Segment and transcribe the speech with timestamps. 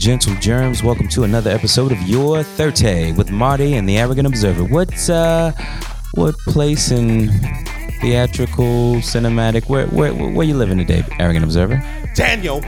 [0.00, 0.82] Greetings, ladies and gentle germs.
[0.82, 4.64] Welcome to another episode of Your Thirte with Marty and the Arrogant Observer.
[4.64, 5.52] What's uh,
[6.14, 7.28] what place in
[8.00, 9.68] theatrical, cinematic?
[9.68, 11.82] Where where where you living today, Arrogant Observer?
[12.14, 12.62] Daniel,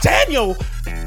[0.00, 0.56] Daniel.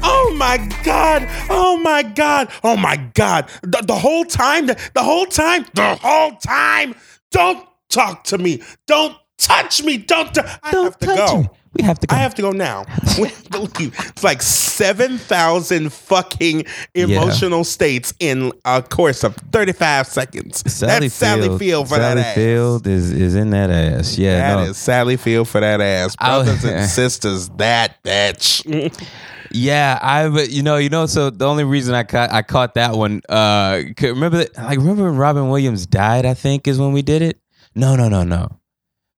[0.02, 1.26] Oh my God!
[1.50, 2.48] Oh my God!
[2.62, 3.48] Oh my God!
[3.62, 6.94] The, the whole time, the, the whole time, the whole time.
[7.32, 8.62] Don't talk to me.
[8.86, 9.98] Don't touch me.
[9.98, 10.32] Don't.
[10.32, 11.40] T- I Don't have to touch go.
[11.42, 11.48] me.
[11.76, 12.16] We have to go.
[12.16, 12.84] I have to go now.
[13.18, 13.94] We have to leave.
[13.98, 20.62] It's like seven thousand fucking emotional states in a course of thirty-five seconds.
[20.62, 22.34] That's Sally Field for Sally that ass.
[22.34, 24.18] Sally Field is is in that ass.
[24.18, 24.70] Yeah, That no.
[24.70, 26.16] is Sally Field for that ass.
[26.16, 28.62] Brothers and sisters, that bitch.
[29.52, 32.74] Yeah, I but you know you know so the only reason I caught I caught
[32.74, 36.92] that one uh remember that- like remember when Robin Williams died I think is when
[36.92, 37.40] we did it.
[37.74, 38.58] No no no no.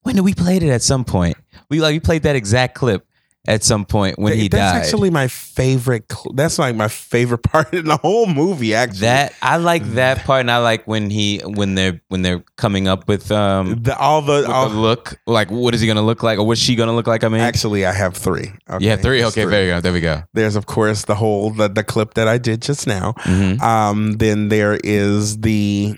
[0.08, 1.36] When we played it at some point?
[1.68, 3.06] We like we played that exact clip
[3.46, 4.82] at some point when he that's died.
[4.82, 6.10] actually my favorite.
[6.10, 8.74] Cl- that's like my favorite part in the whole movie.
[8.74, 12.42] Actually, that I like that part and I like when he when they're when they're
[12.56, 16.00] coming up with um the, all the, all, the look like what is he gonna
[16.00, 17.22] look like or what's she gonna look like?
[17.22, 18.50] I mean, actually, I have three.
[18.70, 19.22] Okay, have three.
[19.24, 19.80] Okay, there you go.
[19.82, 20.22] There we go.
[20.32, 23.12] There's of course the whole the, the clip that I did just now.
[23.24, 23.60] Mhm.
[23.60, 25.96] Um, then there is the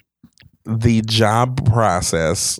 [0.65, 2.59] the job process.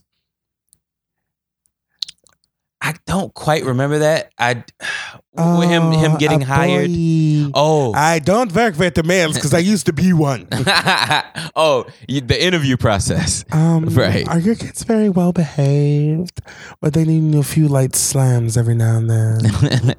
[2.83, 4.33] I don't quite remember that.
[4.39, 4.55] I
[5.37, 6.89] with him him Oh, getting a hired.
[6.89, 7.51] boy.
[7.55, 10.47] Oh, I don't work with the males because I used to be one.
[11.57, 13.45] oh, you- the interview process.
[13.53, 14.27] Um, Right.
[14.29, 16.41] Are your kids very well behaved,
[16.83, 19.95] or they need a few light slams every now and then?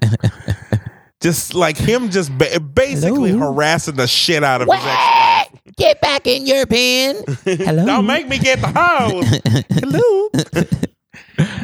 [1.22, 3.54] just like him, just ba- basically Hello?
[3.54, 5.62] harassing the shit out of his ex-wife.
[5.78, 7.24] Get back in your pen.
[7.46, 7.86] Hello.
[7.86, 9.40] Don't make me get the hose.
[9.80, 10.30] Hello.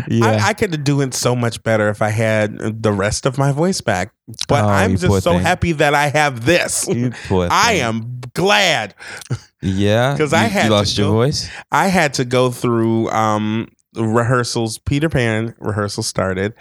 [0.09, 0.25] Yeah.
[0.45, 3.51] I, I could do it so much better if I had the rest of my
[3.51, 4.13] voice back,
[4.47, 5.41] but Oh, I'm just so thing.
[5.41, 6.88] happy that I have this.
[7.31, 8.95] I am glad.
[9.62, 11.50] Yeah, because I had you to lost your go- voice.
[11.72, 14.78] I had to go through um rehearsals.
[14.78, 16.53] Peter Pan rehearsal started,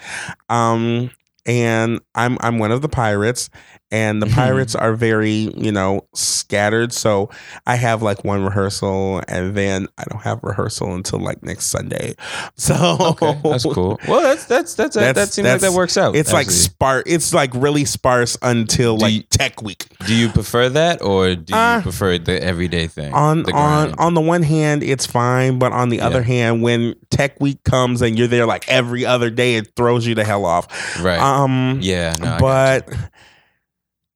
[0.49, 1.11] um,
[1.45, 3.51] and I'm I'm one of the pirates,
[3.91, 6.93] and the pirates are very you know scattered.
[6.93, 7.31] So
[7.67, 12.15] I have like one rehearsal, and then I don't have rehearsal until like next Sunday.
[12.59, 13.99] So Okay, that's cool.
[14.09, 16.17] Well, that's that's that's, That's- that seems like that works out.
[16.17, 17.05] It's like sparse.
[17.07, 19.87] It's like really sparse until Do like you- Tech Week.
[20.07, 23.13] Do you prefer that or do you Uh, prefer the everyday thing?
[23.15, 26.95] on the on on the one hand it's fine but on the other hand when
[27.11, 30.45] tech week comes and you're there like every other day it throws you the hell
[30.45, 30.67] off
[31.03, 31.19] right.
[31.19, 32.15] um yeah.
[32.21, 32.89] No, I but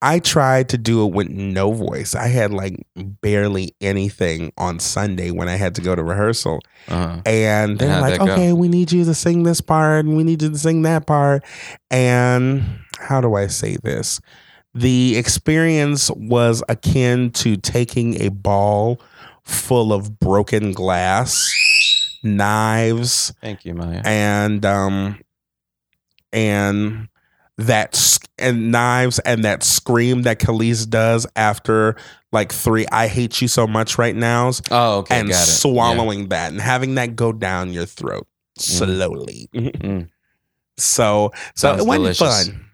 [0.02, 2.14] I tried to do it with no voice.
[2.14, 6.60] I had like barely anything on Sunday when I had to go to rehearsal.
[6.88, 7.20] Uh-huh.
[7.26, 8.32] And they're how'd like, that go?
[8.32, 11.06] okay, we need you to sing this part and we need you to sing that
[11.06, 11.44] part.
[11.90, 14.20] And how do I say this?
[14.74, 19.00] The experience was akin to taking a ball
[19.42, 21.52] full of broken glass,
[22.22, 24.00] knives, Thank you, Maya.
[24.04, 25.18] and um
[26.32, 27.08] and
[27.58, 27.94] that
[28.40, 31.96] and knives and that scream that Khalees does after
[32.32, 35.18] like three I hate you so much right now's Oh, okay.
[35.20, 35.50] and got it.
[35.50, 38.26] swallowing that and having that go down your throat
[38.58, 39.48] slowly.
[39.54, 40.08] Mm.
[40.76, 42.48] So so Sounds it wasn't delicious.
[42.48, 42.66] fun.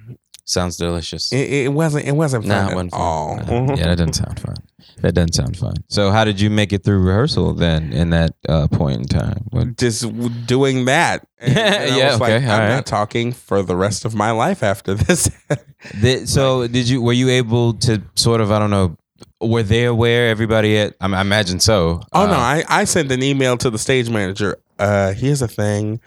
[0.48, 1.32] Sounds delicious.
[1.32, 3.00] It, it wasn't it wasn't Nah, fun it at wasn't fun.
[3.00, 3.36] all.
[3.36, 3.74] Nah.
[3.74, 4.54] Yeah, that doesn't sound fun.
[5.02, 5.74] That doesn't sound fun.
[5.88, 7.92] So, how did you make it through rehearsal then?
[7.92, 10.06] In that uh, point in time, What- just
[10.46, 11.26] doing that.
[11.40, 12.68] And I Yeah, was like, okay, I'm right.
[12.76, 15.28] not talking for the rest of my life after this.
[16.00, 17.02] Did- so did you?
[17.02, 18.50] Were you able to sort of?
[18.52, 18.96] I don't know.
[19.40, 20.28] Were they aware?
[20.30, 20.94] Everybody at?
[21.00, 22.00] I, I imagine so.
[22.12, 24.56] Oh Uh, no, I, I sent an email to the stage manager.
[24.78, 26.00] Uh here's a thing.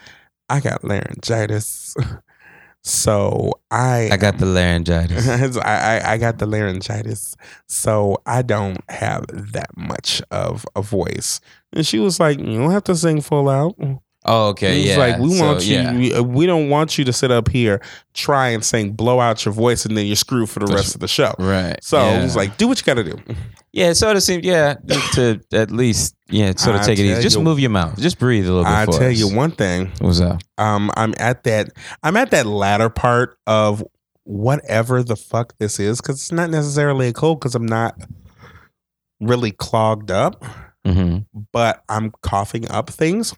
[0.49, 1.95] I got laryngitis.
[2.89, 5.57] So I I got the laryngitis.
[5.57, 7.35] I, I I got the laryngitis.
[7.67, 11.39] So I don't have that much of a voice.
[11.73, 13.75] And she was like, You don't have to sing full out.
[14.25, 14.77] Oh, okay.
[14.79, 14.97] Was Yeah.
[14.97, 15.93] like we So, want you yeah.
[15.95, 17.81] we, uh, we don't want you to sit up here,
[18.13, 20.99] try and sing, blow out your voice, and then you're screwed for the rest of
[21.01, 21.33] the show.
[21.39, 21.81] Right.
[21.81, 22.19] So yeah.
[22.19, 23.17] it was like, do what you gotta do.
[23.71, 24.73] yeah, it sort of seemed, yeah,
[25.13, 27.21] to at least, yeah, sort of I take it easy.
[27.21, 27.97] Just you- move your mouth.
[27.97, 28.71] Just breathe a little bit.
[28.73, 29.17] I tell us.
[29.17, 29.91] you one thing.
[29.99, 30.41] What's up?
[30.57, 31.69] um i'm at that
[32.03, 33.81] i'm at that latter part of
[34.25, 37.95] whatever the fuck this is because it's not necessarily a cold because i'm not
[39.21, 40.43] really clogged up
[40.85, 41.19] hmm
[41.53, 43.33] but i'm coughing up things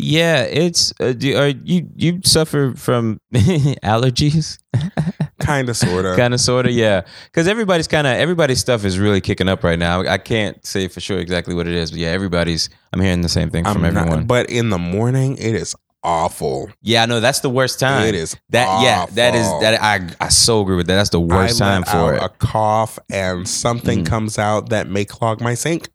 [0.00, 0.92] Yeah, it's.
[1.00, 4.58] Uh, do, are you you suffer from allergies?
[5.40, 7.02] kind of sort of kind of, sort of, yeah.
[7.26, 10.00] Because everybody's kind of everybody's stuff is really kicking up right now.
[10.00, 12.70] I can't say for sure exactly what it is, but yeah, everybody's.
[12.92, 14.26] I'm hearing the same thing from I'm not- everyone.
[14.26, 16.70] but in the morning it is awful.
[16.82, 18.06] Yeah, I know that's the worst time.
[18.06, 20.96] It is That yeah, that is that I I so agree with that.
[20.96, 22.22] That's the worst I time for it.
[22.22, 24.06] A cough and something Mm.
[24.06, 25.88] comes out that may clog my sink.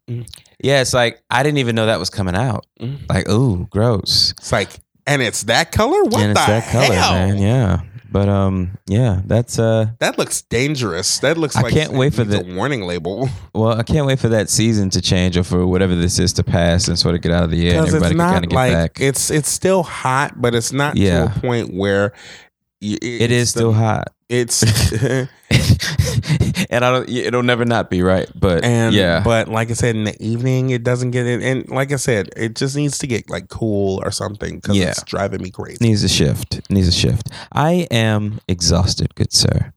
[0.62, 2.66] Yeah, it's like I didn't even know that was coming out.
[2.80, 3.08] Mm.
[3.08, 4.32] Like, ooh, gross.
[4.38, 4.70] It's like,
[5.06, 6.02] and it's that color.
[6.04, 7.38] What and the it's that color, man.
[7.38, 7.80] Yeah.
[8.10, 11.18] But um, yeah, that's uh That looks dangerous.
[11.18, 14.28] That looks I like can't wait for the- warning label well, I can't wait for
[14.28, 17.32] that season to change or for whatever this is to pass and sort of get
[17.32, 19.00] out of the air and everybody it's can kind of get like back.
[19.00, 21.26] it's it's still hot, but it's not Yeah.
[21.26, 22.12] to a point where
[22.92, 24.08] y- it it's the- still hot.
[24.28, 24.62] It's
[26.70, 28.28] and I don't it'll never not be right.
[28.34, 29.22] But and yeah.
[29.24, 31.42] but like I said in the evening, it doesn't get it.
[31.42, 34.90] And like I said, it just needs to get like cool or something because Yeah.
[34.90, 35.78] it's driving me crazy.
[35.86, 36.60] needs a shift.
[36.70, 37.30] Needs a shift.
[37.52, 39.72] I am exhausted, good sir.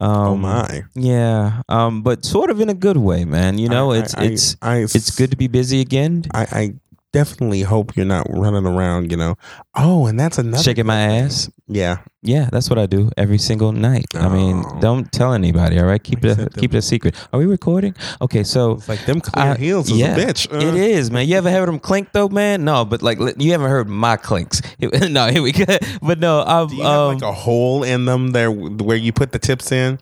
[0.00, 0.82] Um, oh my!
[0.94, 1.62] Yeah.
[1.68, 3.58] Um, but sort of in a good way, man.
[3.58, 6.24] You know, I- it's I- it's I, it's good to be busy again.
[6.32, 6.74] I, I
[7.12, 9.10] definitely hope you're not running around.
[9.10, 9.36] You know.
[9.74, 11.50] Oh, and that's another Shaking my ass.
[11.66, 11.98] Yeah.
[12.22, 14.06] Yeah, that's what I do every single night.
[14.14, 14.80] I mean, Oh.
[14.80, 16.02] don't tell anybody, all right?
[16.02, 17.14] Keep I it said keep it a secret.
[17.32, 17.94] Are we recording?
[18.20, 20.52] Okay, so It's like them clear I- heels is yeah, a bitch.
[20.52, 21.28] Uh, It is, man.
[21.28, 22.64] You ever heard them clink though, man?
[22.64, 24.60] No, but like you haven't heard my clinks.
[24.80, 25.64] no, here we go.
[26.02, 29.12] But no, um, Do you have um, like a hole in them there where you
[29.12, 29.98] put the tips in?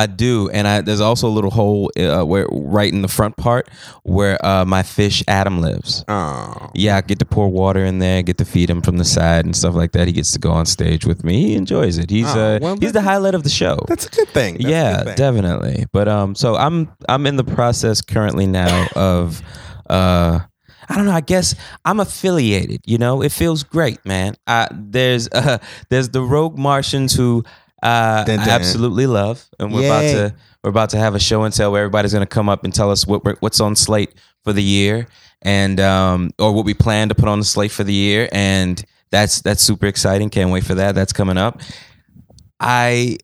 [0.00, 3.36] I do, and I there's also a little hole uh, where right in the front
[3.36, 3.68] part
[4.02, 6.04] where uh, my fish Adam lives.
[6.08, 6.70] Oh.
[6.74, 9.44] Yeah, I get to pour water in there, get to feed him from the side
[9.44, 10.06] and stuff like that.
[10.06, 11.48] He gets to go on stage with me.
[11.48, 12.08] He enjoys it.
[12.08, 13.76] He's Oh, uh, well, he's the highlight of the show.
[13.88, 14.54] That's a good thing.
[14.54, 15.16] That's yeah, good thing.
[15.16, 15.84] definitely.
[15.92, 19.42] But um, so I'm I'm in the process currently now of
[19.90, 20.40] uh.
[20.88, 21.12] I don't know.
[21.12, 21.54] I guess
[21.84, 22.80] I'm affiliated.
[22.84, 24.34] You know, it feels great, man.
[24.48, 25.58] Uh, there's uh,
[25.88, 27.44] there's the Rogue Martians who
[27.82, 29.86] uh, Dun, I absolutely love, and we're Yay.
[29.86, 32.48] about to we're about to have a show and tell where everybody's going to come
[32.48, 34.12] up and tell us what we're- what's on slate
[34.44, 35.06] for the year,
[35.42, 38.84] and um, or what we plan to put on the slate for the year, and
[39.10, 40.28] that's that's super exciting.
[40.30, 40.94] Can't wait for that.
[40.94, 41.60] That's coming up.
[42.58, 43.16] I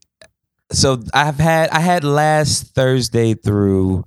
[0.73, 4.05] so I've had I had last Thursday through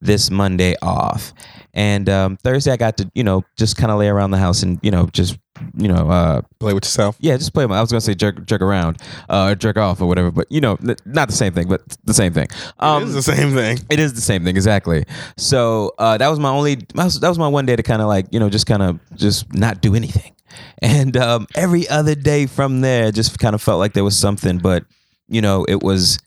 [0.00, 1.32] this Monday off,
[1.72, 4.62] and um, Thursday I got to you know just kind of lay around the house
[4.62, 5.38] and you know just
[5.76, 7.16] you know uh, Play with yourself.
[7.20, 7.64] yeah just play.
[7.64, 8.98] I was gonna say jerk jerk around,
[9.28, 12.32] uh, jerk off or whatever, but you know not the same thing, but the same
[12.32, 12.48] thing.
[12.78, 13.78] Um, it is the same thing.
[13.90, 15.04] it is the same thing, exactly.
[15.36, 16.76] So uh, that was my only.
[16.76, 18.82] That was, that was my one day to kind of like you know just kind
[18.82, 20.32] of just not do anything,
[20.82, 24.58] and um, every other day from there just kind of felt like there was something,
[24.58, 24.84] but
[25.28, 26.18] you know it was.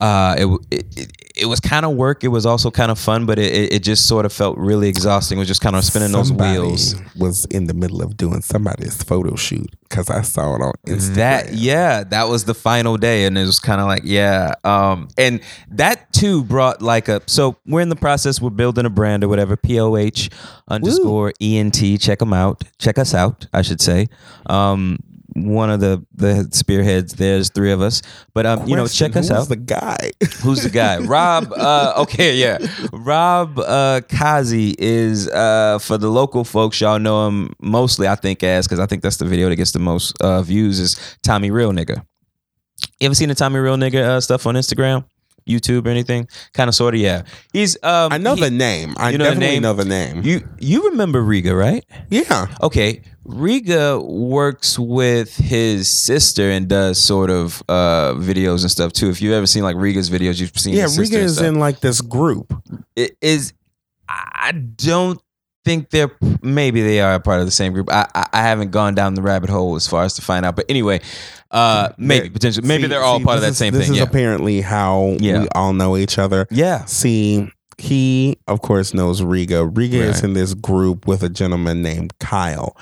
[0.00, 2.24] Uh, it, it, it, it was kind of work.
[2.24, 5.38] It was also kind of fun, but it, it, just sort of felt really exhausting.
[5.38, 6.94] It was just kind of spinning those wheels.
[7.16, 11.14] Was in the middle of doing somebody's photo shoot because I saw it on Instagram.
[11.14, 15.08] That yeah, that was the final day, and it was kind of like yeah, um,
[15.18, 17.22] and that too brought like a.
[17.26, 18.40] So we're in the process.
[18.40, 19.56] We're building a brand or whatever.
[19.56, 19.96] Poh
[20.68, 22.00] underscore ent.
[22.00, 22.64] Check them out.
[22.78, 23.46] Check us out.
[23.52, 24.08] I should say.
[24.46, 24.98] Um,
[25.34, 27.14] one of the the spearheads.
[27.14, 28.02] There's three of us,
[28.34, 29.48] but um, you know, check us who's out.
[29.48, 30.12] The guy.
[30.42, 30.98] Who's the guy?
[30.98, 31.52] Rob.
[31.52, 32.58] Uh, okay, yeah.
[32.92, 36.80] Rob uh, Kazi is uh, for the local folks.
[36.80, 39.72] Y'all know him mostly, I think, as because I think that's the video that gets
[39.72, 40.78] the most uh, views.
[40.80, 42.04] Is Tommy Real Nigga.
[43.00, 45.04] You ever seen the Tommy Real Nigga uh, stuff on Instagram,
[45.48, 46.26] YouTube, or anything?
[46.54, 47.22] Kind of, sort of, yeah.
[47.52, 47.76] He's.
[47.82, 48.94] Um, I know he- the name.
[48.96, 49.62] I you know the definitely name?
[49.62, 50.22] know the name.
[50.22, 51.84] You you remember Riga, right?
[52.08, 52.46] yeah.
[52.62, 59.10] Okay, Riga works with his sister and does sort of uh, videos and stuff too.
[59.10, 62.00] If you've ever seen like Riga's videos, you've seen Yeah, Riga is in like this
[62.00, 62.52] group.
[62.96, 63.52] it is
[64.08, 65.20] I don't
[65.64, 66.10] think they're
[66.42, 67.92] maybe they are a part of the same group.
[67.92, 70.56] I I, I haven't gone down the rabbit hole as far as to find out.
[70.56, 71.00] But anyway,
[71.50, 73.72] uh maybe Yeah, potentially maybe See- they're all see, part of this that is- same
[73.74, 73.94] this thing.
[73.94, 74.04] is Yeah.
[74.04, 75.42] apparently how Yeah.
[75.42, 76.46] we all know each other.
[76.50, 76.86] yeah.
[76.86, 79.66] See, he of course knows Riga.
[79.66, 82.76] Riga is in this group with a gentleman named Kyle.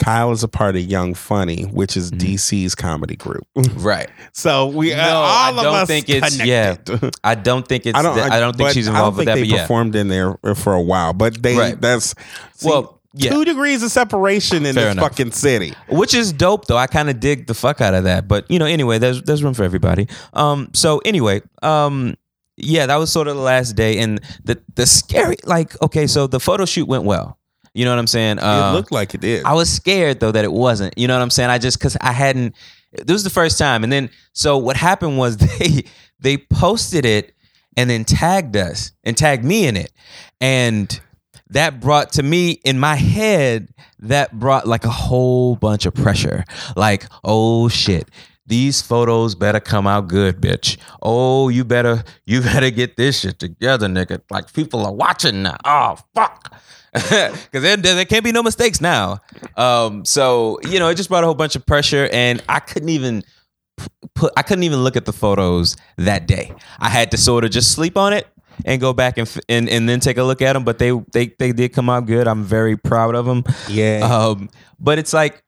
[0.00, 2.18] Kyle is a part of Young Funny, which is Mhm.
[2.18, 3.46] DC's comedy group.
[3.76, 4.08] Right.
[4.32, 6.76] So we No, all I of don't us think it's- yeah.
[7.22, 8.18] I don't think it's I don't.
[8.18, 9.62] I, don't think she's I involved with that, think but they yeah.
[9.62, 11.12] performed in there for a while.
[11.12, 11.80] But they Right.
[11.80, 12.14] that's
[12.56, 13.30] see, Well, yeah.
[13.30, 15.04] two degrees of separation in Fair this enough.
[15.10, 15.72] fucking city.
[15.88, 16.76] Which is dope though.
[16.76, 18.26] I kind of dig the fuck out of that.
[18.26, 20.08] But you know, anyway, there's there's room for everybody.
[20.32, 22.16] Um so anyway, um
[22.56, 26.26] yeah, that was sort of the last day and the the scary like okay, so
[26.26, 27.38] the photo shoot went well.
[27.74, 28.38] You know what I'm saying?
[28.38, 29.44] Uh, it looked like it did.
[29.44, 30.96] I was scared though that it wasn't.
[30.96, 31.50] You know what I'm saying?
[31.50, 32.54] I just cuz I hadn't
[32.92, 35.84] this was the first time and then so what happened was they
[36.20, 37.34] they posted it
[37.76, 39.92] and then tagged us and tagged me in it.
[40.40, 41.00] And
[41.50, 43.68] that brought to me in my head
[44.00, 46.44] that brought like a whole bunch of pressure.
[46.76, 48.08] Like, oh shit.
[48.46, 50.76] These photos better come out good, bitch.
[51.02, 54.20] Oh, you better you better get this shit together, nigga.
[54.30, 55.56] Like people are watching now.
[55.64, 56.54] Oh fuck.
[56.94, 59.18] Because there, there can't be no mistakes now.
[59.56, 62.90] Um, so you know, it just brought a whole bunch of pressure, and I couldn't
[62.90, 63.24] even
[64.14, 64.32] put.
[64.36, 66.52] I couldn't even look at the photos that day.
[66.78, 68.28] I had to sort of just sleep on it
[68.64, 70.62] and go back and and, and then take a look at them.
[70.62, 72.28] But they they they did come out good.
[72.28, 73.42] I'm very proud of them.
[73.68, 74.00] Yeah.
[74.00, 74.48] Um,
[74.78, 75.42] but it's like,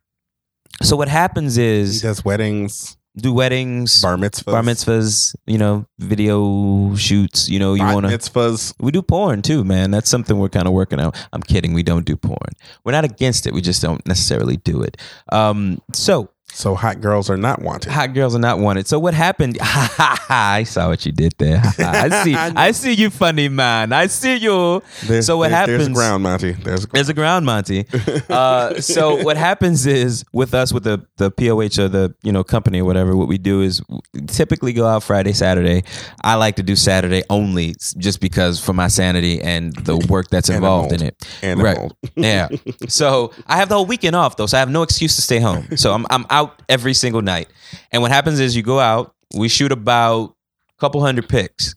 [0.83, 5.87] so what happens is he does weddings, do weddings, bar mitzvahs, bar mitzvahs, you know,
[5.99, 7.49] video shoots.
[7.49, 8.17] You know, you want to.
[8.17, 8.75] mitzvahs.
[8.79, 9.91] We do porn too, man.
[9.91, 11.13] That's something we're kind of working on.
[11.33, 11.73] I'm kidding.
[11.73, 12.53] We don't do porn.
[12.85, 13.55] We're not against it.
[13.55, 14.97] We just don't necessarily do it.
[15.33, 17.93] Um, so So hot girls are not wanted.
[17.93, 18.87] hot girls are not wanted.
[18.87, 19.59] So what happened?
[19.61, 21.61] I saw what you did there.
[21.79, 22.35] I see.
[22.35, 23.93] I see you, funny man.
[23.93, 24.83] I see you.
[25.05, 26.53] There's- so what there- There's a ground, Monty.
[26.53, 26.93] There's ground.
[26.97, 27.85] There's a ground, Monty.
[28.31, 32.43] Uh, so what happens is with us, with the the POH or the you know
[32.43, 33.81] company or whatever, what we do is
[34.27, 35.85] typically go out Friday, Saturday.
[36.25, 40.49] I like to do Saturday only, just because for my sanity and the work that's
[40.49, 41.15] involved in it.
[41.43, 41.79] And right.
[42.17, 42.49] Yeah.
[42.89, 45.39] So I have the whole weekend off though, so I have no excuse to stay
[45.39, 45.77] home.
[45.77, 47.49] So I'm I'm out every single night.
[47.93, 50.35] And what happens is you go out, we shoot about
[50.71, 51.75] a couple hundred pics,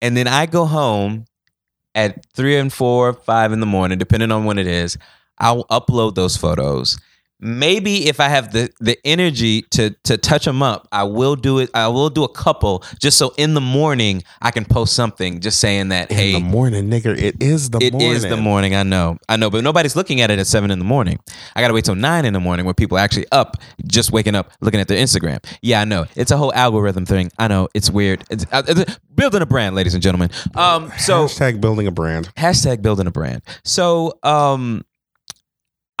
[0.00, 1.26] and then I go home
[1.94, 4.96] at three and four, five in the morning, depending on when it is.
[5.38, 6.98] I'll upload those photos.
[7.44, 11.58] Maybe if I have the the energy to to touch them up, I will do
[11.58, 11.70] it.
[11.74, 15.58] I will do a couple just so in the morning I can post something just
[15.58, 17.20] saying that hey, the morning, nigga.
[17.20, 18.00] It is the morning.
[18.00, 18.30] it is morning.
[18.36, 18.74] the morning.
[18.76, 19.18] I know.
[19.28, 21.18] I know, but nobody's looking at it at seven in the morning.
[21.56, 23.56] I gotta wait till nine in the morning when people are actually up,
[23.88, 25.44] just waking up, looking at their Instagram.
[25.62, 26.06] Yeah, I know.
[26.14, 27.32] It's a whole algorithm thing.
[27.40, 27.68] I know.
[27.74, 28.22] It's weird.
[28.30, 30.30] It's, uh, it's building a brand, ladies and gentlemen.
[30.54, 32.32] Um, so Hashtag building a brand.
[32.36, 33.42] hashtag building a brand.
[33.64, 34.84] So um,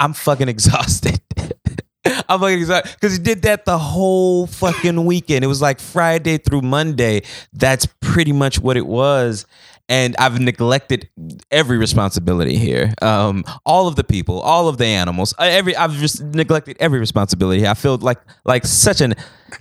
[0.02, 1.20] I'm fucking exhausted.
[2.04, 5.44] I'm fucking exhausted because he did that the whole fucking weekend.
[5.44, 7.22] It was like Friday through Monday.
[7.52, 9.46] That's pretty much what it was.
[9.88, 11.08] And I've neglected
[11.50, 12.94] every responsibility here.
[13.02, 16.98] Um, all of the people, all of the animals, uh, every I've just neglected every
[16.98, 17.66] responsibility.
[17.66, 19.14] I feel like like such an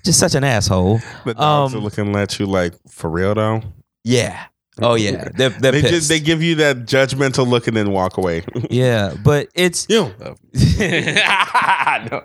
[0.05, 0.99] just such an asshole.
[1.25, 3.61] But dogs Um, are looking at you like, for real though?
[4.03, 4.45] Yeah.
[4.79, 5.27] Oh yeah.
[5.35, 5.93] They're they're They pissed.
[5.93, 8.43] just they give you that judgmental look and then walk away.
[8.69, 10.13] yeah, but it's you.
[10.79, 12.23] no.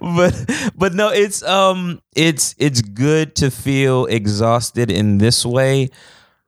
[0.00, 5.90] but but no it's um it's it's good to feel exhausted in this way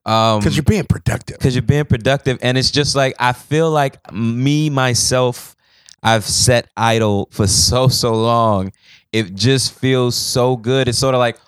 [0.07, 1.39] um Because you're being productive.
[1.39, 5.57] because you're being productive and it's just like i feel like me myself
[6.03, 8.73] i've sat idle for so so long
[9.13, 11.39] it just feels so good it's sort of like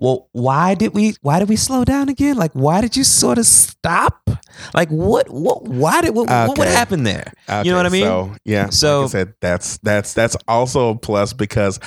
[0.00, 3.38] well why did we why did we slow down again like why did you sort
[3.38, 4.28] of stop
[4.74, 7.32] like what what why did what, what would happen there
[7.64, 8.70] you know what i mean So yeah.
[8.70, 11.78] So- like I said, that's that's that's also a plus because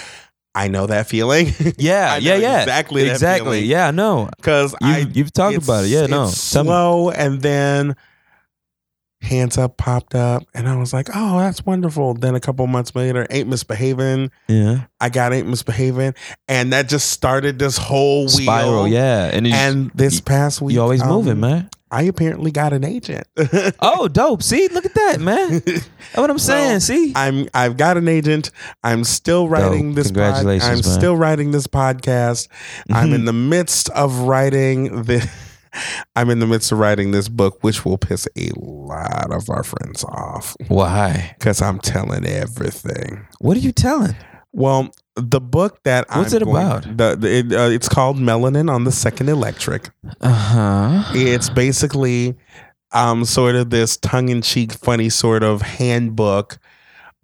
[0.56, 1.48] I know that feeling.
[1.80, 3.70] yeah I yeah know yeah exactly that exactly feeling.
[3.72, 5.88] yeah no Because You've, I you've talked about it.
[5.90, 6.28] Yeah, no.
[6.28, 7.96] slow and then
[9.24, 12.14] hands up popped up and I was like, oh, that's wonderful.
[12.14, 14.30] Then a couple months later, ain't misbehaving.
[14.48, 14.86] Yeah.
[15.00, 16.14] I got ain't misbehaving,
[16.48, 18.28] and that just started this whole wheel.
[18.30, 18.88] Spiral.
[18.88, 19.26] Yeah.
[19.34, 21.70] And, And this past week, you always um, moving, man.
[21.92, 23.28] I apparently got an agent.
[23.80, 24.42] Oh, dope.
[24.44, 25.60] See, look at that, man.
[25.66, 26.80] That's what I'm saying.
[26.80, 27.14] So, See.
[27.16, 28.50] I'm I've got an agent.
[28.84, 30.08] I'm still writing this.
[30.08, 31.00] pod- Congratulations, I'm man.
[31.00, 32.48] still writing this podcast.
[32.92, 33.16] I'm Mhm.
[33.16, 35.30] in the midst of writing the.
[36.16, 39.64] I'm in the midst of writing this book, which will piss a lot of our
[39.64, 41.36] friends off Why?
[41.38, 43.26] because I'm telling everything.
[43.40, 44.16] What are you telling?
[44.52, 46.84] Well, the book that What's I'm it going- about?
[46.98, 49.90] The, the- it, uh, it's called Melanin on the Second Electric.
[50.22, 51.12] Uh huh.
[51.16, 52.36] It's basically
[52.92, 56.60] um, sort of this tongue-in-cheek, funny sort of handbook.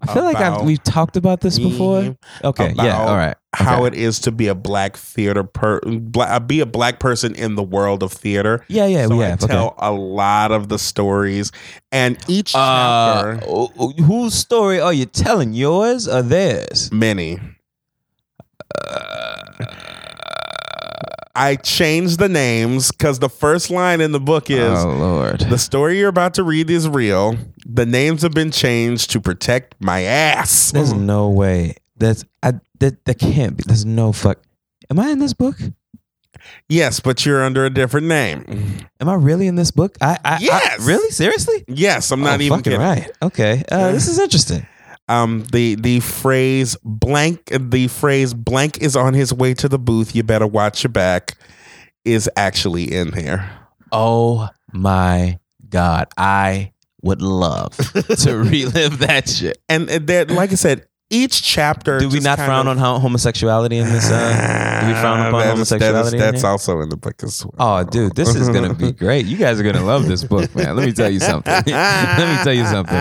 [0.01, 2.15] I feel like I've, we've talked about this before.
[2.43, 2.73] Okay.
[2.77, 2.99] Yeah.
[3.01, 3.35] All right.
[3.53, 3.87] how Okay.
[3.87, 7.63] it is to be a black theater per black, be a black person in the
[7.63, 8.63] world of theater.
[8.69, 8.85] Yeah.
[8.85, 9.07] Yeah.
[9.07, 9.39] so we I have.
[9.39, 9.75] tell Okay.
[9.79, 11.51] a lot of the stories,
[11.91, 12.59] and each Uh,
[13.39, 15.53] chapter, oh, oh, whose story are you telling?
[15.53, 16.89] Yours or theirs?
[16.93, 17.39] many.
[18.87, 19.35] Uh,
[21.35, 25.39] I changed the names because the first line in the book is oh Lord.
[25.41, 27.37] the story you're about to read is real.
[27.71, 30.71] The names have been changed to protect my ass.
[30.71, 31.75] There's no way.
[31.97, 33.63] That's I that that can't be.
[33.67, 34.39] There's no fuck.
[34.89, 35.55] Am I in this book?
[36.67, 38.87] yes, but you're under a different name.
[38.99, 39.97] Am I really in this book?
[40.01, 40.79] I, I I- Yes.
[40.87, 41.63] really seriously.
[41.67, 42.79] Yes, I'm not oh, even fucking kidding.
[42.85, 43.11] right.
[43.21, 44.65] Okay, uh, this is interesting.
[45.07, 50.15] um the the phrase blank the phrase blank is on his way to the booth
[50.15, 51.35] you better watch your back
[52.05, 53.49] is actually in here
[53.91, 59.57] Oh my god, I would love to relive that shit.
[59.69, 61.97] and that like i said each chapter.
[61.97, 64.11] Do we not frown of- on ho- homosexuality in this?
[64.11, 66.19] Uh, do we frown upon That homosexuality?
[66.19, 67.55] That is, that's also in the book as well.
[67.57, 69.25] Oh, dude, this is gonna be great.
[69.25, 70.75] You guys are gonna love this book, man.
[70.75, 71.51] Let me tell you something.
[71.51, 71.65] Let
[72.37, 72.95] me tell you something.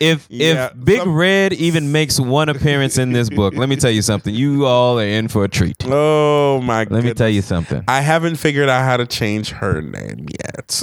[0.00, 3.76] If Yeah, if Big some- Red even makes one appearance in this book, let me
[3.76, 4.34] tell you something.
[4.34, 5.76] You all are in for a treat.
[5.86, 6.84] Oh my!
[6.84, 6.94] God.
[6.94, 7.84] Let me tell you something.
[7.86, 10.82] I haven't figured out how to change her name yet.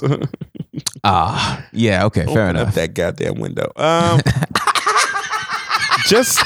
[1.04, 2.76] Ah, yeah, okay, fair Open up enough.
[2.76, 3.72] that goddamn window.
[3.76, 4.22] Um,
[6.08, 6.40] just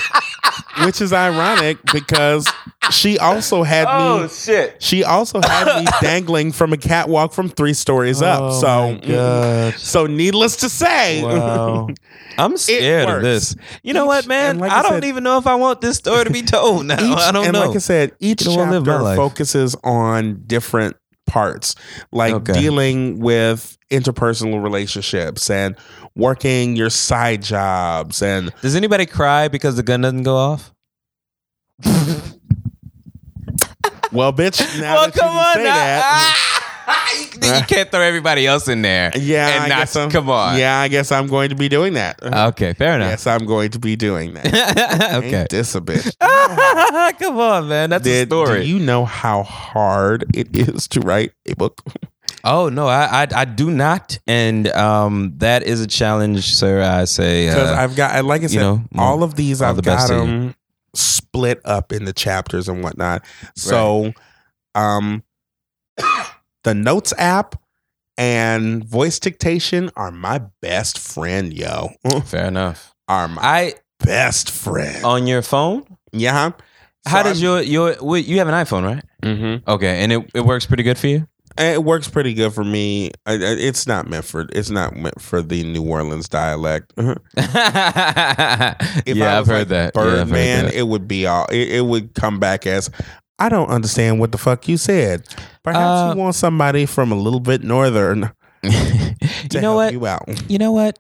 [0.86, 2.48] which is ironic because
[2.92, 4.30] she also had Oh, me.
[4.30, 4.82] shit!
[4.82, 8.42] She also had me dangling from a catwalk from three stories up.
[8.42, 9.74] Oh, So, my God.
[9.76, 11.90] so needless to say, Wow.
[12.40, 13.56] I'm scared of this.
[13.84, 14.60] You know Each- what, man?
[14.60, 16.86] like I, I don't said- even know if I want this story to be told
[16.86, 16.96] now.
[16.96, 17.66] each, I don't and know.
[17.68, 20.96] like I said, each You don't wanna live my chapter focuses on different
[21.27, 21.75] parts,
[22.12, 22.53] like Okay.
[22.53, 25.75] dealing with interpersonal relationships and
[26.15, 30.74] working your side jobs and Does anybody cry because the gun doesn't go off?
[34.12, 34.60] well, bitch.
[34.81, 35.74] Now well, come on say now.
[35.75, 36.57] that, Ah,
[37.41, 39.12] you, you can't throw everybody else in there.
[39.17, 40.58] yeah, and I not- guess I'm, come on.
[40.58, 42.20] Yeah, I guess I'm going to be doing that.
[42.24, 43.10] Okay, fair enough.
[43.12, 45.13] yes, I'm going to be doing that.
[45.15, 45.41] okay.
[45.41, 46.17] Ain't this a bitch?
[47.20, 47.89] come on, man.
[47.89, 48.62] That's a story.
[48.63, 51.82] do you know how hard it is to write a book?
[52.44, 56.82] oh no, I, I I do not, and um, that is a challenge, sir.
[56.82, 57.48] I say.
[57.48, 60.08] because Uh, I've got, like I said, know, all of these all I've the got
[60.08, 60.56] them
[60.94, 63.24] split up into chapters and whatnot.
[63.56, 64.13] So,
[64.75, 65.24] um,
[66.67, 67.55] the Notes app
[68.17, 71.91] and voice dictation are my best friend, yo.
[72.25, 72.93] fair enough.
[73.07, 75.05] Are my I best friend.
[75.05, 75.86] on your phone.
[76.12, 76.51] yeah.
[77.05, 79.03] How does your your wait, you have an iPhone, right?
[79.24, 79.69] Mm-hmm.
[79.69, 81.25] Okay, and it, it works pretty good for you.
[81.57, 83.12] It works pretty good for me.
[83.25, 84.45] It's not meant for.
[84.51, 86.91] It's not meant for the New Orleans dialect.
[89.05, 89.91] Yeah, I've heard like that.
[89.95, 90.74] Yeah, I've heard Birdman, that.
[90.74, 91.45] it would be all.
[91.45, 92.89] It, it would come back as,
[93.39, 95.27] I don't understand what the fuck you said.
[95.63, 98.32] Perhaps Uh, you want somebody from a little bit northern
[98.63, 98.69] to
[99.52, 99.93] you know help what?
[99.93, 100.50] you out.
[100.50, 100.97] You know what?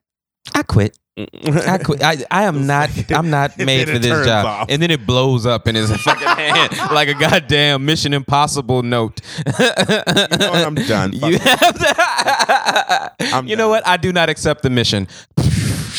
[0.53, 0.97] I quit.
[1.17, 2.03] I quit.
[2.03, 2.91] I, I am not.
[3.11, 4.45] I'm not made for this job.
[4.45, 4.67] off.
[4.69, 9.19] And then it blows up in his fucking hand like a goddamn Mission Impossible note.
[9.47, 10.65] you know what?
[10.65, 11.13] I'm done.
[11.13, 13.85] You, have to- I'm you know what?
[13.87, 15.07] I do not accept the mission.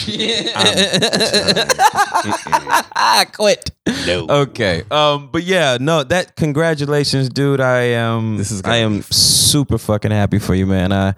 [0.06, 1.66] I
[3.32, 3.70] quit.
[4.06, 4.26] No.
[4.28, 4.84] Okay.
[4.90, 5.30] Um.
[5.32, 5.78] But yeah.
[5.80, 6.04] No.
[6.04, 6.36] That.
[6.36, 7.60] Congratulations, dude.
[7.60, 8.36] I am.
[8.36, 10.92] This is I am super fucking happy for you, man.
[10.92, 11.12] Uh,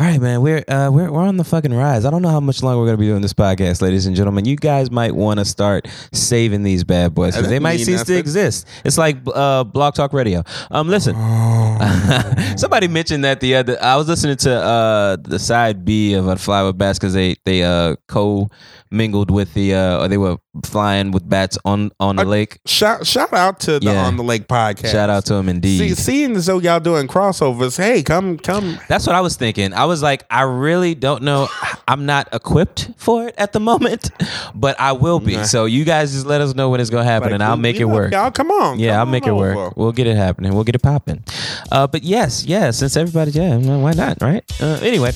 [0.00, 0.40] all right, man.
[0.40, 2.06] We're uh we're we're on the fucking rise.
[2.06, 4.46] I don't know how much longer we're gonna be doing this podcast, ladies and gentlemen.
[4.46, 8.04] You guys might want to start saving these bad boys because they might mean, cease
[8.04, 8.66] to exist.
[8.82, 10.42] It's like uh Blog Talk Radio.
[10.70, 10.88] Um.
[10.88, 11.14] Listen.
[12.56, 13.76] Somebody mentioned that the other.
[13.82, 17.36] I was listening to uh the side B of a Fly with Bats because they
[17.44, 18.48] they uh co
[18.90, 22.58] mingled with the uh or they were flying with bats on on the Uh, lake.
[22.66, 24.06] Shout shout out to the Yeah.
[24.06, 24.90] On the Lake podcast.
[24.92, 25.78] Shout out to them indeed.
[25.78, 28.78] See, seeing as though y'all doing crossovers, hey, come come.
[28.88, 29.72] That's what I was thinking.
[29.74, 31.48] I was like, I really don't know.
[31.86, 34.10] I'm not equipped for it at the moment,
[34.54, 35.36] but I will be.
[35.36, 35.42] Nah.
[35.42, 37.76] So you guys just let us know when it's gonna happen, Like, and I'll make
[37.76, 38.12] it work.
[38.12, 38.78] Y'all, come on.
[38.78, 39.56] Yeah, come I'll make it work.
[39.56, 39.72] over.
[39.76, 40.54] We'll get it happening.
[40.54, 41.22] We'll get it popping.
[41.70, 42.70] Uh, but yes, yeah.
[42.70, 44.44] Since everybody, yeah, why not, right?
[44.62, 45.12] Uh, anyway,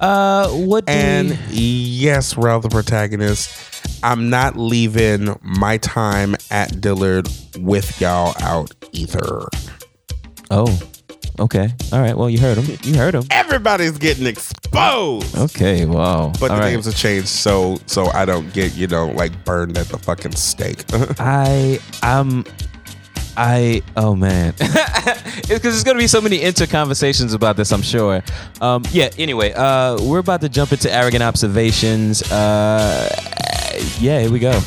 [0.00, 3.50] uh, what And we, yes, Rel, the protagonist,
[4.04, 9.48] I'm not leaving my time at Dillard with y'all out either.
[10.50, 10.78] oh,
[11.38, 12.16] okay, all right.
[12.16, 12.78] Well, you heard him.
[12.82, 13.24] You heard him.
[13.30, 15.36] Everybody's getting exposed.
[15.36, 16.32] Okay, wow.
[16.40, 16.72] But all the right.
[16.72, 20.32] names have changed so so I don't get, you know, like burned at the fucking
[20.32, 20.84] stake.
[21.18, 22.44] I I'm
[23.36, 27.72] I oh man, it's because there's gonna be so many inter conversations about this.
[27.72, 28.22] I'm sure.
[28.60, 29.10] Um, yeah.
[29.18, 32.22] Anyway, uh, we're about to jump into arrogant observations.
[32.30, 33.08] Uh,
[33.98, 34.60] yeah, here we go.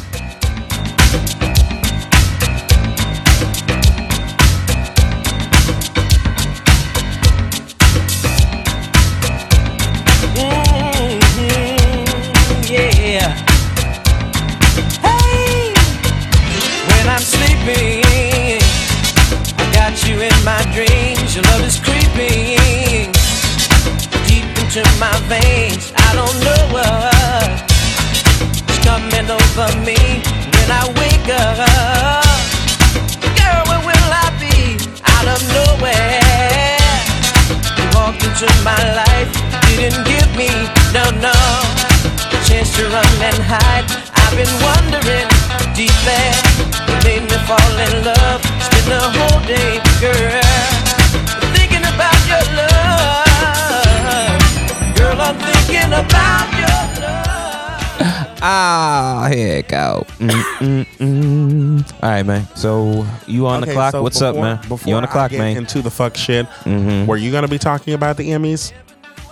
[58.40, 60.06] Ah, here it go.
[60.20, 60.30] Mm,
[60.60, 61.94] mm, mm.
[62.04, 62.48] All right, man.
[62.56, 63.94] So you on the clock?
[63.94, 64.58] so What's up, man?
[64.68, 65.58] Before You on the I clock, get man?
[65.58, 66.46] Into the fuck shit.
[66.46, 68.74] hmm Were you gonna be talking about the Emmys?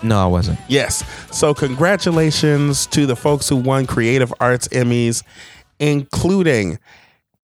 [0.02, 0.58] No, I wasn't.
[0.68, 1.04] Yes.
[1.30, 5.22] So congratulations to the folks who won Creative Arts Emmys,
[5.78, 6.78] including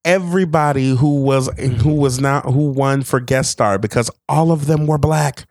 [0.04, 4.86] everybody who was who was not who won for guest star because all of them
[4.86, 5.46] were black.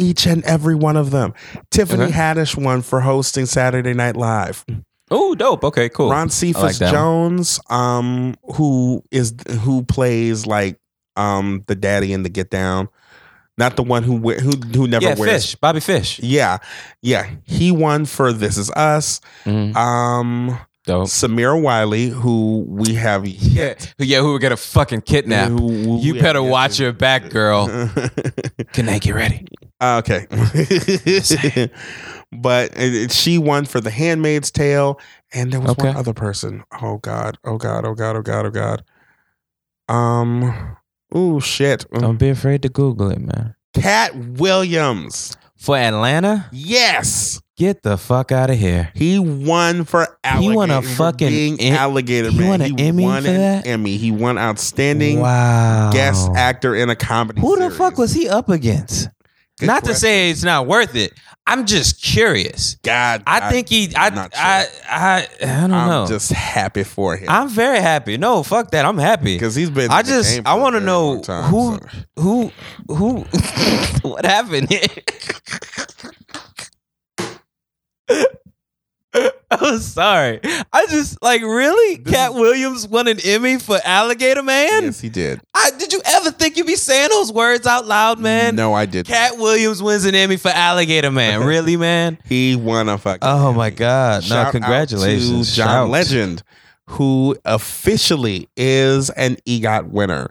[0.00, 1.34] Each and every one of them.
[1.72, 2.12] Tiffany Okay.
[2.12, 4.64] Haddish won for hosting Saturday Night Live.
[5.10, 5.64] Oh, dope.
[5.64, 6.10] Okay, cool.
[6.10, 6.78] Ron I like Cephas.
[6.78, 10.78] Jones, um, who is who plays like
[11.16, 12.88] um the daddy in the Get Down,
[13.56, 15.46] not the one who who who never yeah, wears.
[15.46, 15.54] Fish.
[15.56, 16.20] Bobby Fish.
[16.20, 16.58] Yeah,
[17.02, 19.20] yeah, he won for This Is Us.
[19.46, 19.74] Mhm.
[19.74, 21.06] Um, Dope.
[21.08, 24.20] Samira Wiley, who we have Yeah, yeah.
[24.20, 25.50] Who were gonna fucking kidnap?
[25.50, 27.66] who- who You better watch your back, girl.
[28.72, 29.46] Can they get ready?
[29.82, 30.26] okay,
[32.32, 34.98] but it- she won for The Handmaid's Tale,
[35.34, 36.64] and there was one other person.
[36.80, 37.36] Oh God!
[37.44, 37.84] Oh God!
[37.84, 38.16] Oh God!
[38.16, 38.46] Oh God!
[38.46, 38.82] Oh God!
[39.88, 40.76] Um.
[41.12, 41.84] Oh shit!
[41.92, 43.54] Don't be afraid to Google it, man.
[43.74, 45.36] Katt Williams.
[45.56, 48.90] For Atlanta, Yes, get the fuck out of here.
[48.94, 50.50] he won for alligator.
[50.50, 52.48] He won a fucking em- alligator he man.
[52.48, 53.66] won an Emmy won for an that?
[53.66, 53.96] Emmy.
[53.98, 55.90] He won outstanding Wow.
[55.92, 57.40] guest actor in a comedy.
[57.40, 59.08] Who the fuck was he up against?
[59.58, 61.12] Good not to say it's not worth it.
[61.44, 62.76] I'm just curious.
[62.84, 63.22] God?
[63.26, 63.92] I, think he.
[63.96, 64.14] I.
[64.14, 64.28] sure.
[64.36, 64.66] I.
[64.88, 65.28] I.
[65.42, 66.06] I don't I'm know.
[66.06, 68.18] just happy for him I'm very happy.
[68.18, 68.84] No, fuck that.
[68.84, 69.34] I'm happy.
[69.34, 69.90] because he's been.
[69.90, 70.42] I just.
[70.46, 71.78] I want to know time, who.
[71.78, 71.88] so.
[72.22, 72.52] Who.
[72.94, 73.20] Who.
[74.08, 74.68] what happened?
[79.50, 80.40] I'm sorry.
[80.72, 81.96] I just like really.
[81.96, 84.84] This Katt is- Williams won an Emmy for Alligator Man.
[84.84, 85.40] Yes, he did.
[85.54, 88.54] I, did you ever think you'd be saying those words out loud, man?
[88.54, 89.06] No, I did.
[89.06, 91.38] Katt Williams wins an Emmy for Alligator Man.
[91.48, 92.18] Really, man?
[92.26, 93.20] He won a fucking.
[93.22, 94.22] Oh my God!
[94.22, 95.88] Shout no, congratulations, to John Shout.
[95.88, 96.42] Legend,
[96.88, 100.30] who officially is an EGOT winner.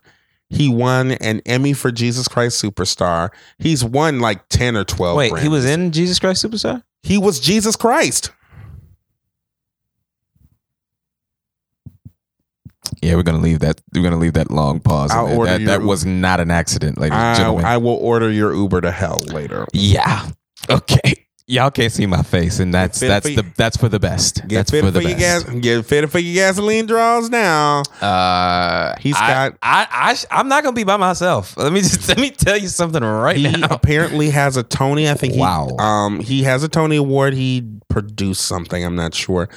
[0.49, 3.31] He won an Emmy for Jesus Christ Superstar.
[3.57, 5.17] He's won like ten or twelve.
[5.17, 6.83] Wait, he was in Jesus Christ Superstar.
[7.07, 8.31] He was Jesus Christ.
[13.01, 13.79] Yeah, we're gonna leave that.
[13.93, 15.11] We're gonna leave that long pause.
[15.11, 17.65] I'll order That, that was not an accident, ladies and gentlemen.
[17.65, 19.65] I will order your Uber to hell later.
[19.73, 20.29] yeah.
[20.69, 21.26] Okay.
[21.49, 24.45] Y'all can't see my face, and that's that's for the that's for the best.
[24.49, 25.45] Get that's fitted for for, your best.
[25.45, 25.55] gas.
[25.61, 27.83] Get fitted for your gasoline draws now.
[28.01, 31.55] Uh, He's I, got- I, I, sh- I'm not gonna be by myself.
[31.55, 33.67] Let me just let me tell you something right He now.
[33.69, 35.09] apparently has a Tony.
[35.09, 35.35] I think.
[35.35, 35.69] He, Wow.
[35.77, 37.33] Um, he has a Tony Award.
[37.33, 38.83] He produced something.
[38.83, 39.47] I'm not sure.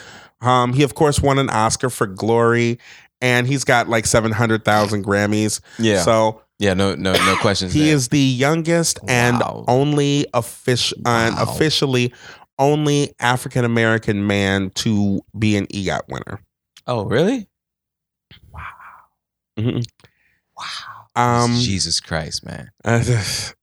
[0.40, 2.78] Um, he of course won an Oscar for Glory,
[3.20, 5.60] and he's got like seven hundred thousand Grammys.
[5.78, 6.02] Yeah.
[6.02, 6.74] So yeah.
[6.74, 6.94] No.
[6.94, 7.12] No.
[7.12, 7.72] No questions.
[7.72, 7.94] he there.
[7.96, 9.64] is the youngest and Wow.
[9.66, 11.42] only official and Wow.
[11.42, 12.12] officially
[12.58, 16.40] only African American man to be an EGOT winner.
[16.86, 17.48] Oh, really?
[19.58, 19.84] Mhm.
[20.56, 21.06] Wow.
[21.16, 22.70] Um, Jesus Christ, man.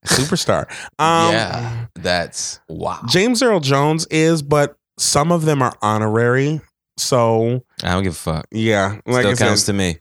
[0.06, 0.70] superstar.
[1.00, 1.86] Um, yeah.
[1.96, 3.00] That's wow.
[3.08, 6.60] James Earl Jones is, but some of them are honorary.
[6.98, 8.48] So I don't give a fuck.
[8.52, 9.98] yeah, like still I counts said, to me.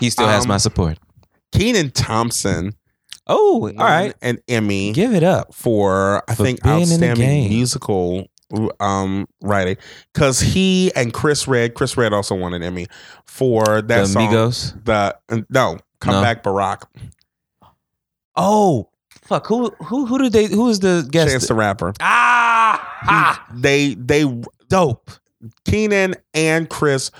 [0.00, 0.98] He still has Um, my support.
[1.52, 2.74] Kenan Thompson.
[3.28, 4.14] Oh, all right.
[4.20, 5.54] an Emmy Give it up.
[5.54, 8.26] for I For think being in the outstanding musical
[8.80, 9.76] um writing
[10.12, 11.74] because he and Chris Redd.
[11.74, 12.86] Chris Redd also won an Emmy
[13.24, 14.28] for that the song.
[14.32, 14.84] Migos.
[14.84, 15.16] The
[15.50, 16.22] no, come No.
[16.22, 16.82] back, Barack.
[18.36, 19.46] Oh, fuck.
[19.46, 20.46] Who who who did they?
[20.46, 21.30] Who is the guest?
[21.30, 21.92] Chance the Rapper.
[22.00, 24.24] ah, ah, They they
[24.68, 25.10] dope.
[25.64, 27.10] Keenan and Chris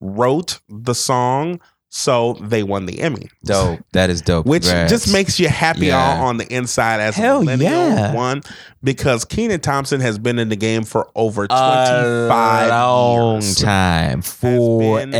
[0.00, 1.60] wrote the song,
[1.92, 3.28] so they won the Emmy.
[3.44, 3.80] Dope.
[3.92, 4.46] That is dope.
[4.46, 4.92] Which Congrats.
[4.92, 5.98] just makes you happy Yeah.
[6.20, 8.14] all on the inside as Hell a millennial yeah.
[8.14, 8.42] one
[8.82, 13.56] because Kenan Thompson has been in the game for over a 25 long years.
[13.56, 14.20] time.
[14.40, 15.10] been-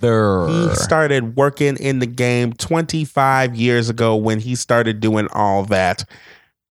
[0.00, 0.48] Forever.
[0.48, 6.04] He started working in the game 25 years ago when he started doing all that.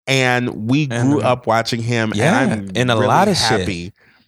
[0.07, 2.13] And we grew And- up watching him.
[2.17, 3.67] Yeah, and I'm in a really lot of shit.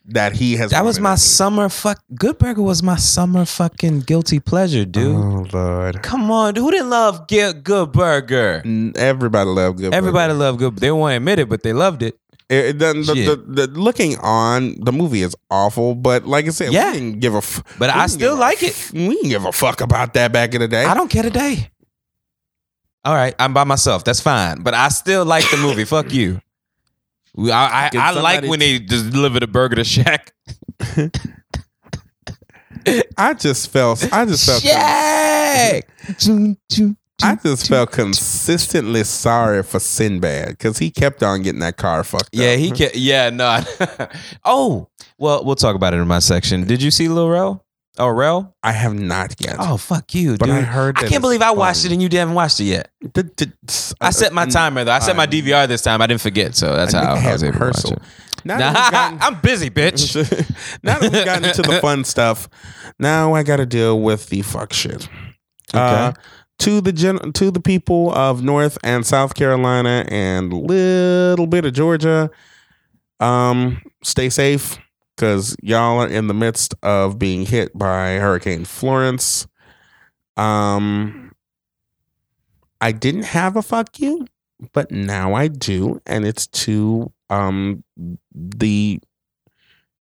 [0.06, 0.70] That he has.
[0.72, 2.02] that was my summer fuck.
[2.14, 5.14] Good Burger was my summer fucking guilty pleasure, dude.
[5.16, 6.02] Oh Lord!
[6.02, 8.62] Come on, who didn't love Good, Good Burger?
[8.96, 9.94] Everybody loved Good.
[9.94, 10.38] Everybody Burger.
[10.38, 10.76] loved Good.
[10.76, 12.18] They won't admit it, but they loved it.
[12.50, 16.70] It, doesn't- the, the, the looking on the movie is awful, but like I said,
[16.72, 16.92] Yeah.
[16.92, 17.38] we didn't give a.
[17.38, 18.70] F- But I still like it.
[18.72, 20.84] f- We didn't give a fuck about that back in the day.
[20.84, 21.70] I don't care today.
[23.04, 24.04] All right, I'm by myself.
[24.04, 24.62] That's fine.
[24.62, 25.84] But I still like the movie.
[25.84, 26.40] Fuck you.
[27.34, 30.30] We- I, I, Can I like somebody- when they just deliver the burger to Shaq.
[33.16, 34.12] I just felt.
[34.12, 34.62] I just felt.
[34.62, 35.82] Shaq.
[36.18, 41.76] Choo, choo, I just felt consistently sorry for Sinbad because he kept on getting that
[41.76, 42.58] car fucked Yeah, up.
[42.58, 42.90] he can.
[42.94, 43.60] Yeah, no.
[44.44, 46.64] oh, well, we'll talk about it in my section.
[46.66, 47.64] Did you see Lil Rel?
[47.98, 48.56] Oh, Rel?
[48.62, 49.56] I have not yet.
[49.58, 50.54] Oh, fuck you, but dude.
[50.54, 50.96] I heard.
[50.96, 51.90] I that can't it's believe I watched fun.
[51.90, 52.90] it and you haven't watched it yet.
[53.12, 53.52] D- d-
[54.00, 54.92] I set my uh, timer though.
[54.92, 56.00] I set my DVR this time.
[56.00, 57.98] I didn't forget, so that's I how I I was able to watch it.
[58.44, 60.16] Now that gotten- I'm busy, bitch.
[60.82, 62.48] now that we've gotten into the fun stuff,
[62.98, 65.08] now I got to deal with the fuck shit.
[65.74, 66.12] Uh,
[66.60, 71.74] to the gen- to the people of North and South Carolina and little bit of
[71.74, 72.30] Georgia,
[73.20, 74.78] um, stay safe
[75.16, 79.46] because y'all are in the midst of being hit by Hurricane Florence.
[80.36, 81.32] Um,
[82.80, 84.26] I didn't have a fuck you,
[84.72, 87.84] but now I do, and it's to um
[88.34, 89.00] the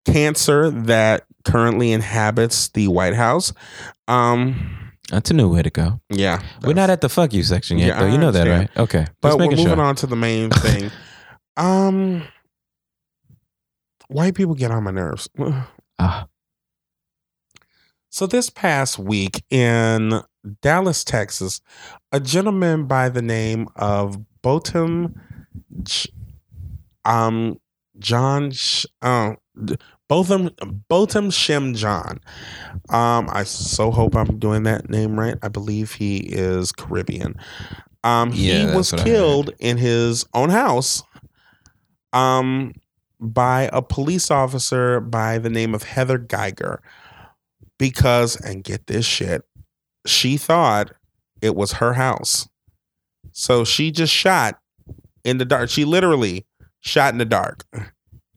[0.06, 3.54] cancer that currently inhabits the White House.
[4.08, 6.02] Um, That's a new way to go.
[6.10, 8.08] yeah, We're not at the fuck you section yet, Yeah, though.
[8.08, 8.70] You know that, right?
[8.78, 9.08] Okay.
[9.22, 9.82] but we're moving sure.
[9.82, 10.92] on to the main thing.
[11.58, 12.24] um,
[14.12, 15.30] white people get on my nerves.
[16.00, 16.28] Ah,
[18.10, 20.22] So this past week in
[20.62, 21.62] Dallas, Texas,
[22.12, 25.14] a gentleman by the name of Botham,
[25.84, 26.10] J-
[27.06, 27.60] um,
[28.00, 29.34] John, Sh- uh,
[30.10, 30.50] Botham,
[30.90, 32.20] Botham Shem Jean.
[32.90, 35.36] Um, I so hope I'm doing that name right.
[35.44, 37.36] I believe he is Caribbean.
[38.04, 41.04] Um, Yeah, he was killed in his own house.
[42.12, 42.74] Um,
[43.22, 46.80] by a police officer by the name of Heather Guyger
[47.78, 49.46] because and get this shit
[50.06, 50.94] she thought
[51.42, 52.48] it was her house.
[53.32, 54.60] So she just shot
[55.24, 55.70] in the dark.
[55.70, 56.46] She literally
[56.82, 57.66] shot in the dark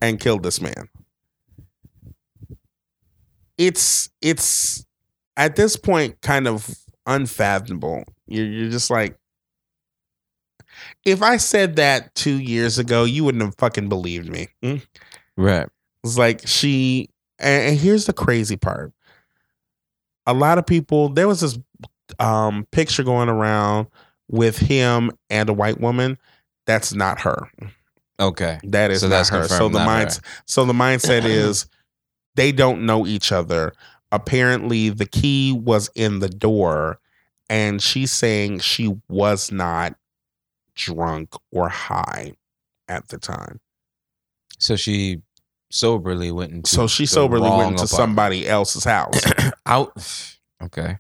[0.01, 0.89] and killed this man.
[3.57, 4.85] It's it's
[5.37, 6.75] at this point kind of
[7.07, 8.05] unfathomable.
[8.27, 9.17] You're, you're just like
[11.05, 14.49] if i said that two years ago you wouldn't have fucking believed me
[15.37, 15.69] right.
[16.03, 18.93] it's like she and, and here's the crazy part.
[20.27, 21.59] A lot of people there was this
[22.19, 23.89] um picture going around
[24.29, 26.19] with him and a white woman.
[26.67, 27.51] That's not her.
[28.19, 28.59] Okay.
[28.65, 29.49] That is So not that's her.
[29.49, 31.67] So the not mind so the mindset is
[32.35, 33.73] they don't know each other.
[34.11, 36.99] Apparently the key was in the door
[37.51, 39.97] and she's saying she was not
[40.75, 42.35] drunk or high
[42.89, 43.61] at the time.
[44.59, 45.23] So she
[45.71, 46.71] soberly went into.
[46.71, 49.21] So she soberly went into somebody else's house.
[49.67, 50.31] out.
[50.63, 50.97] Okay.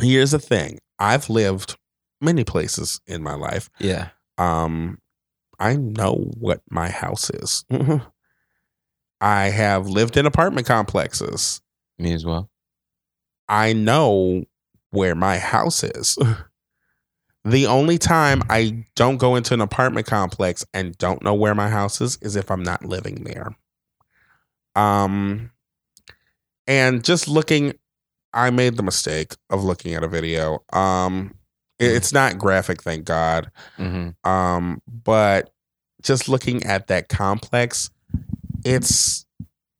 [0.00, 0.78] Here's the thing.
[0.98, 1.78] I've lived
[2.20, 3.70] many places in my life.
[3.78, 4.08] Yeah.
[4.36, 4.98] Um
[5.58, 7.64] I know what my house is.
[9.20, 11.62] I have lived in apartment complexes.
[11.98, 12.50] Me as well.
[13.48, 14.44] I know
[14.90, 16.18] where my house is.
[17.44, 21.68] The only time I don't go into an apartment complex and don't know where my
[21.68, 23.56] house is is if I'm not living there.
[24.76, 25.50] Um
[26.66, 27.74] and just looking
[28.32, 30.62] I made the mistake of looking at a video.
[30.72, 31.34] Um
[31.78, 33.50] it's not graphic, thank God.
[33.76, 35.52] hmm Um, but
[36.02, 37.90] just looking at that complex,
[38.64, 39.26] it's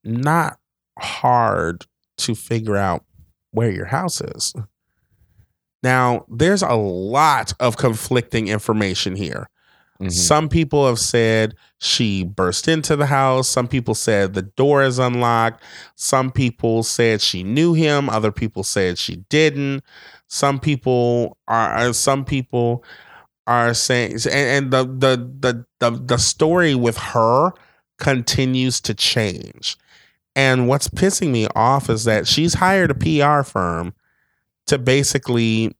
[0.05, 0.59] not
[0.99, 1.87] hard
[2.19, 3.05] to figure out
[3.53, 4.55] where your house is.
[5.83, 9.49] Now, there's a lot of conflicting information here.
[10.01, 10.11] Mm-hmm.
[10.11, 13.49] Some people have said she burst into the house.
[13.49, 15.63] Some people said the door is unlocked.
[15.97, 18.09] Some people said she knew him.
[18.09, 19.85] Other people said she didn't.
[20.29, 21.73] Some people are.
[21.73, 22.85] are- Some people
[23.47, 27.53] are saying, and, and the, the the the the story with her
[27.99, 29.77] continues to change.
[30.35, 33.95] And what's pissing me off is that she's hired a PR firm
[34.67, 35.77] to basically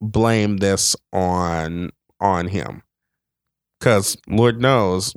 [0.00, 2.82] blame this on on him
[3.78, 5.14] because Lord knows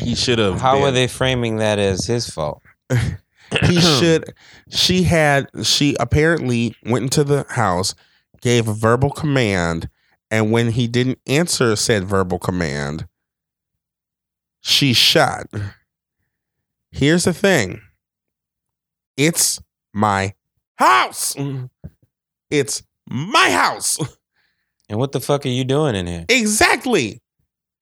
[0.00, 0.60] he should have.
[0.60, 2.62] How been- are they framing that as his fault?
[3.62, 4.34] He should.
[4.70, 5.48] She had.
[5.62, 7.94] She apparently went into the house,
[8.40, 9.88] gave a verbal command,
[10.28, 13.06] and when he didn't answer said verbal command,
[14.60, 15.46] she shot.
[16.90, 17.80] Here's the thing.
[19.16, 19.60] It's
[19.92, 20.34] my
[20.76, 21.34] house.
[21.34, 21.66] Mm-hmm.
[22.50, 23.98] It's my house.
[24.88, 26.26] And what the fuck are you doing in here?
[26.28, 27.20] Exactly.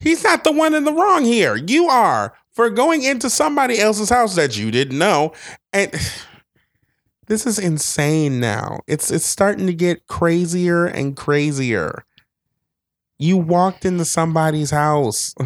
[0.01, 1.57] He's not the one in the wrong here.
[1.57, 5.33] You are for going into somebody else's house that you didn't know.
[5.73, 5.93] And
[7.27, 8.81] this is insane now.
[8.87, 12.05] It's it's starting to get crazier and crazier.
[13.19, 15.35] You walked into somebody's house.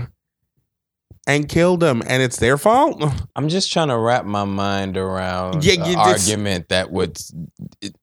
[1.29, 3.03] and killed him, and it's their fault.
[3.37, 7.19] I'm just trying to wrap my mind around Yeah, you- argument that would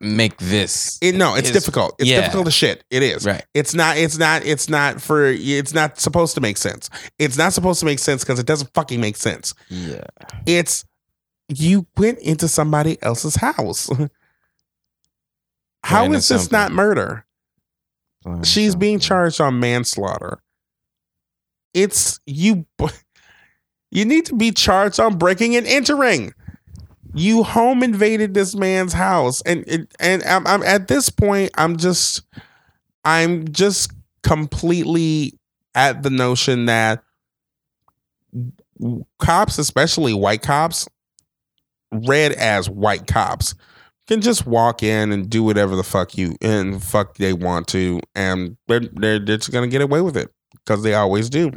[0.01, 0.99] make this.
[1.01, 1.95] It, no, it's his- difficult.
[1.99, 2.21] It's yeah.
[2.21, 2.83] difficult as shit.
[2.89, 3.25] It is.
[3.25, 3.45] Right.
[3.53, 3.97] It's not.
[3.97, 4.45] It's not.
[4.45, 5.25] It's not for.
[5.27, 6.89] It's not supposed to make sense.
[7.17, 9.53] It's not supposed to make sense because it doesn't fucking make sense.
[9.69, 10.03] Yeah.
[10.45, 10.83] It's
[11.49, 13.89] you went into somebody else's house.
[15.83, 17.25] How is this not murder?
[18.43, 20.39] She's being charged on manslaughter.
[21.73, 22.65] It's you.
[23.93, 26.33] You need to be charged on breaking and entering.
[27.13, 31.51] You home invaded this man's house, and and, and I'm, I'm at this point.
[31.55, 32.23] I'm just,
[33.05, 33.91] I'm just
[34.23, 35.37] completely
[35.75, 37.03] at the notion that
[39.19, 40.87] cops, especially white cops,
[41.91, 43.53] read as white cops,
[44.07, 47.99] can just walk in and do whatever the fuck you and fuck they want to,
[48.15, 50.31] and they're they're, they're just gonna get away with it
[50.65, 51.51] because they always do.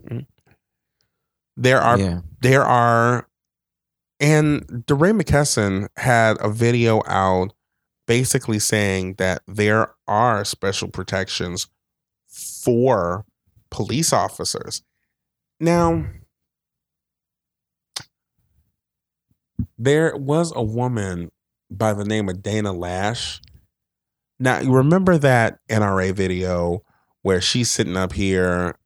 [1.57, 2.21] There are Yeah.
[2.42, 3.29] there are
[4.19, 7.53] and DeRay McKesson had a video out
[8.07, 11.66] basically saying that there are special protections
[12.29, 13.25] for
[13.71, 14.83] police officers.
[15.61, 16.07] Now
[19.79, 21.31] there was a woman
[21.71, 23.40] by the name of Dana Loesch.
[24.38, 26.83] Now you remember that NRA video
[27.23, 28.77] where she's sitting up here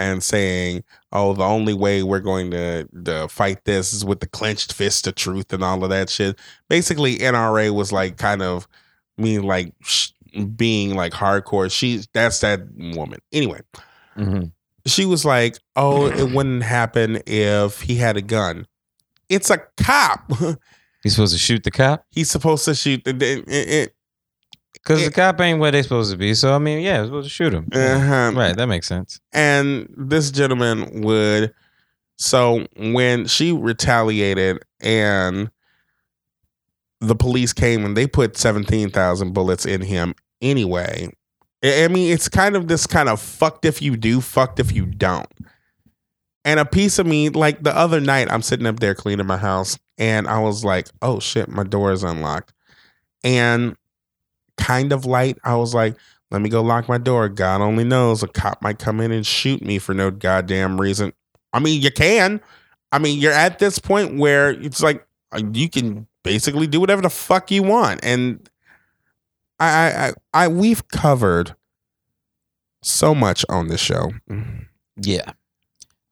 [0.00, 0.82] and saying,
[1.12, 5.06] "Oh, the only way we're going to, to fight this is with the clenched fist
[5.06, 8.66] of truth and all of that shit." Basically, NRA was like kind of
[9.18, 10.10] me like sh-
[10.56, 11.70] being like hardcore.
[11.70, 13.20] She that's that woman.
[13.32, 13.60] Anyway,
[14.16, 14.52] Mhm.
[14.86, 18.66] she was like, "Oh, it wouldn't happen if he had a gun."
[19.28, 20.30] It's a cop.
[21.02, 23.10] He's supposed to shoot the cop He's supposed to shoot the.
[23.46, 23.94] It, it,
[24.82, 26.34] because the cop ain't where they supposed to be.
[26.34, 27.68] So I mean, yeah, supposed to shoot him.
[27.72, 28.32] uh-huh.
[28.34, 28.56] Right.
[28.56, 29.20] That makes sense.
[29.32, 31.54] and this gentleman would
[32.16, 35.50] so when she retaliated and
[37.00, 41.08] the police came and they put 17,000 bullets in him anyway
[41.64, 44.84] I mean it's kind of this kind of fucked if you do fucked if you
[44.84, 45.28] don't
[46.44, 49.38] and a piece of me like the other night I'm sitting up there cleaning my
[49.38, 52.52] house and I was like oh shit my door is unlocked
[53.24, 53.76] and
[54.60, 55.96] kind of light I was like
[56.30, 57.28] let me go lock my door.
[57.28, 61.12] God only knows a cop might come in and shoot me for no goddamn reason.
[61.52, 62.40] I mean, you can.
[62.92, 67.02] I mean, you're at this point where it's like uh, you can basically do whatever
[67.02, 68.00] the fuck you want.
[68.04, 68.48] And
[69.58, 70.12] I, I, I,
[70.44, 71.56] I we've covered
[72.82, 74.12] so much on this show.
[74.96, 75.32] Yeah.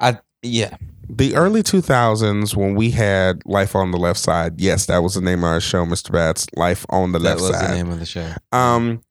[0.00, 0.76] I yeah.
[1.10, 5.20] The early 2000s, when we had Life on the Left Side, yes, that was the
[5.22, 6.12] name of our show, Mr.
[6.12, 7.70] Bats, Life on the That Left was Side.
[7.70, 8.30] the name of the show.
[8.52, 9.02] um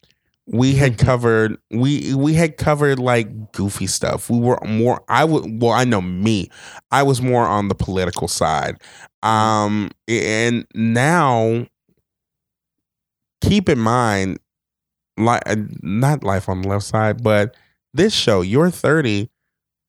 [0.49, 5.61] we had covered we we had covered like goofy stuff we were more i would
[5.61, 6.49] well i know me
[6.89, 8.77] i was more on the political side
[9.23, 11.67] um and now
[13.41, 14.39] keep in mind
[15.17, 15.43] like
[15.83, 17.53] not life on the left side but
[17.93, 19.29] this show your 30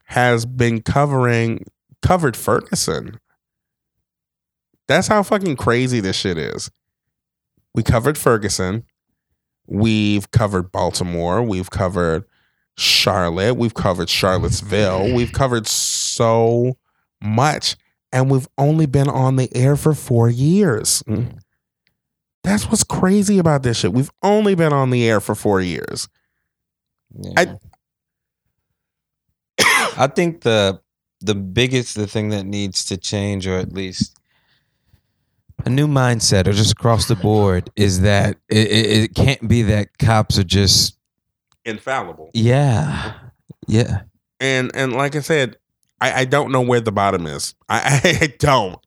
[0.07, 1.65] has been covering
[2.03, 3.19] covered ferguson
[4.87, 6.71] that's how fucking crazy this shit is
[7.75, 8.85] we covered ferguson
[9.69, 11.43] We've covered Baltimore.
[11.43, 12.25] We've covered
[12.79, 13.57] Charlotte.
[13.57, 15.15] We've covered Charlottesville.
[15.15, 16.79] We've covered so
[17.23, 17.77] much.
[18.11, 21.03] And we've only been on the air for four years.
[21.07, 21.39] Mm.
[22.43, 23.93] That's what's crazy about this shit.
[23.93, 26.09] We've only been on the air for four years.
[27.21, 27.57] Yeah.
[29.99, 30.81] I think the
[31.21, 34.17] the biggest the thing that needs to change, or at least
[35.65, 39.63] a new mindset, or just across the board, is that it, it, it can't be
[39.63, 40.97] that cops are just
[41.65, 42.31] Infallible.
[42.33, 43.15] yeah,
[43.67, 44.03] yeah,
[44.41, 45.57] And and like I said,
[46.01, 47.55] I, I don't know where the bottom is.
[47.69, 48.79] I, I don't.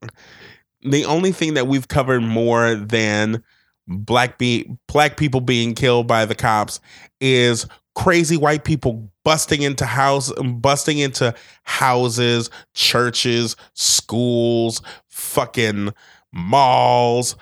[0.82, 3.44] The only thing that we've covered more than
[3.88, 6.80] black be black people being killed by the cops
[7.20, 15.94] is crazy white people busting into house busting into houses, churches, schools, fucking
[16.32, 17.36] malls,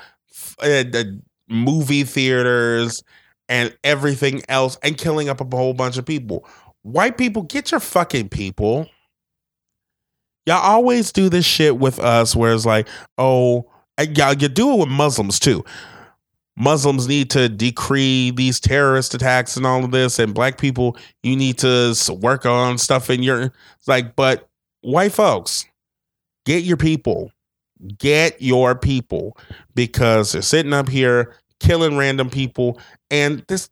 [0.62, 0.84] uh,
[1.48, 3.04] movie theaters,
[3.48, 6.48] and everything else, and killing up a whole bunch of people.
[6.84, 8.88] White people, get your fucking people.
[10.46, 12.88] Y'all always do this shit with us where it's like,
[13.18, 13.70] oh,
[14.00, 15.64] y'all, you do it with Muslims too.
[16.60, 21.36] Muslims need to decree these terrorist attacks and all of this, and black people, you
[21.36, 23.54] need to work on stuff in your
[23.88, 24.50] like, but
[24.82, 25.66] white folks,
[26.46, 27.32] get your people,
[27.98, 29.38] get your people,
[29.74, 32.78] because they're sitting up here killing random people,
[33.10, 33.70] and this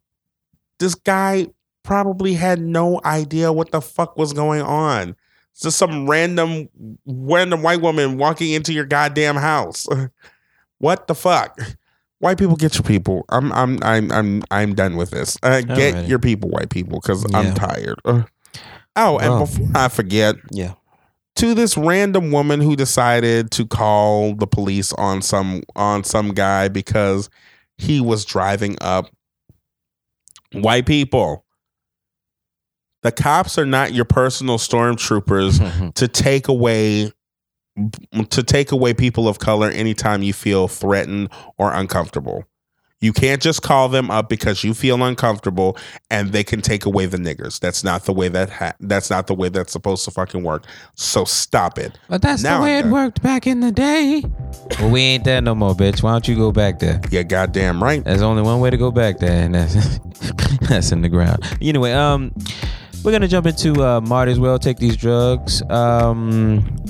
[0.79, 1.47] this guy
[1.83, 5.15] probably had no idea what the fuck was going on.
[5.51, 6.69] It's just some random
[7.05, 9.87] random white woman walking into your goddamn house.
[10.77, 11.59] what the fuck?
[12.19, 13.25] White people get your people.
[13.29, 15.37] I'm I'm I'm I'm I'm done with this.
[15.43, 16.07] Uh, get Alrighty.
[16.07, 17.37] your people, white people, because Yeah.
[17.37, 17.99] I'm tired.
[18.05, 19.39] Oh, and Well.
[19.41, 20.73] before I forget, Yeah.
[21.35, 26.67] to this random woman who decided to call the police on some on some guy
[26.69, 27.29] because
[27.77, 29.11] he was driving up
[30.53, 31.45] white people.
[33.03, 37.11] The cops are not your personal stormtroopers to take away
[38.29, 42.43] to take away people of color anytime you feel threatened or uncomfortable.
[42.99, 45.77] You can't just call them up because you feel uncomfortable
[46.09, 47.59] and they can take away the niggers.
[47.59, 50.65] That's not the way that ha- that's not the way that's supposed to fucking work.
[50.95, 51.95] So stop it.
[52.09, 54.23] But that's Now the way it worked back in the day.
[54.79, 56.01] Well, we ain't there no more, bitch.
[56.01, 56.99] Why don't you go back there?
[57.11, 58.03] Yeah, goddamn right.
[58.03, 59.99] There's only one way to go back there, and that's
[60.67, 61.43] that's in the ground.
[61.61, 62.33] Anyway, um,
[63.03, 65.61] we're gonna jump into uh, Might as well take these drugs.
[65.69, 66.83] Um,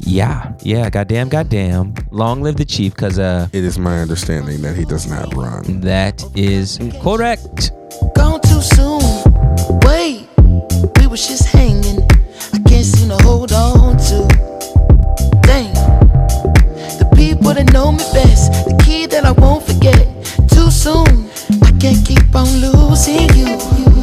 [0.00, 1.94] yeah, yeah, goddamn, goddamn.
[2.10, 5.80] Long live the chief, cause uh, It is my understanding that he does not run.
[5.80, 7.72] that is correct.
[8.14, 9.00] Gone too soon.
[9.84, 10.28] Wait,
[10.98, 12.00] we was just hanging.
[12.54, 14.26] I can't seem to hold on to.
[15.42, 15.74] Damn.
[16.98, 20.06] The people that know me best, the key that I won't forget.
[20.48, 21.28] Too soon.
[21.62, 23.97] I can't keep on losing you.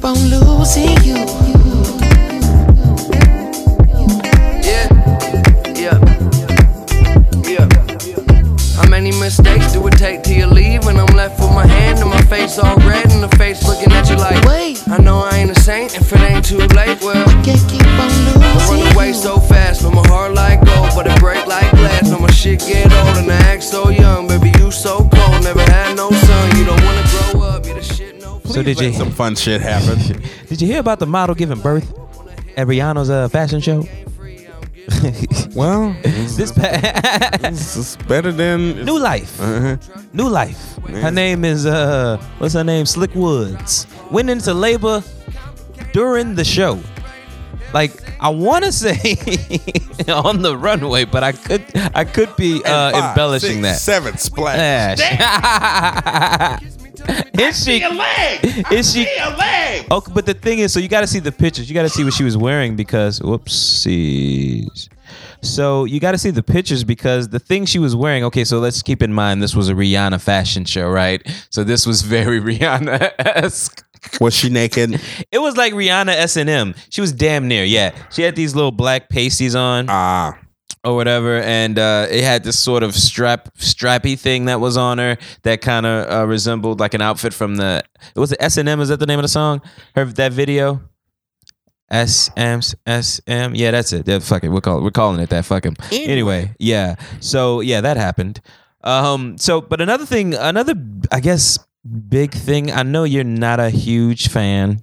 [0.00, 1.16] Keep on losing you.
[4.64, 4.88] Yeah,
[5.76, 5.98] yeah,
[7.44, 7.66] yeah.
[8.76, 10.86] How many mistakes do it take till you leave?
[10.86, 14.08] I'm left with my hand and my face all red, and the face looking at
[14.08, 14.82] you like, Wait.
[14.88, 16.99] I know I ain't a saint if it ain't too late.
[28.60, 30.22] So did you Some fun shit happen.
[30.48, 31.90] did you hear about the model giving birth
[32.58, 33.88] at Rihanna's uh, fashion show?
[35.54, 39.40] well, This pa- better than new life.
[39.40, 39.78] Uh-huh.
[40.12, 40.76] New life.
[40.88, 42.84] Her name is uh what's her name?
[42.84, 43.86] Slick Woods.
[44.10, 45.02] Went into labor
[45.94, 46.78] during the show.
[47.72, 49.16] Like I want to say
[50.08, 54.98] on the runway, but I could I could be uh, Five, embellishing six, Seven splash.
[57.10, 57.40] That.
[57.40, 57.80] is she?
[58.74, 59.06] Is she?
[59.90, 61.68] Okay, but the thing is, so you got to see the pictures.
[61.68, 64.88] You got to see what she was wearing because whoopsies.
[65.42, 68.24] So you got to see the pictures because the thing she was wearing.
[68.24, 71.22] Okay, so let's keep in mind this was a Rihanna fashion show, right?
[71.50, 73.84] So this was very Rihanna esque.
[74.20, 75.00] Was she naked?
[75.32, 76.74] It was like Rihanna S and M.
[76.90, 77.64] She was damn near.
[77.64, 80.38] Yeah, she had these little black pasties on Ah,
[80.84, 84.98] or whatever, and uh, it had this sort of strap strappy thing that was on
[84.98, 87.82] her that kind of uh, resembled like an outfit from the.
[88.14, 88.80] It was S and M.
[88.80, 89.60] Is that the name of the song?
[89.94, 90.80] Her that video.
[91.90, 93.54] S M S M.
[93.54, 94.06] Yeah, that's it.
[94.06, 94.48] Yeah, fuck it.
[94.48, 95.44] We're calling we're calling it that.
[95.44, 95.74] Fuck him.
[95.90, 96.94] Anyway, yeah.
[97.18, 98.40] So yeah, that happened.
[98.82, 99.36] Um.
[99.38, 100.74] So, but another thing, another,
[101.10, 101.58] I guess,
[102.08, 102.70] big thing.
[102.70, 104.82] I know you're not a huge fan,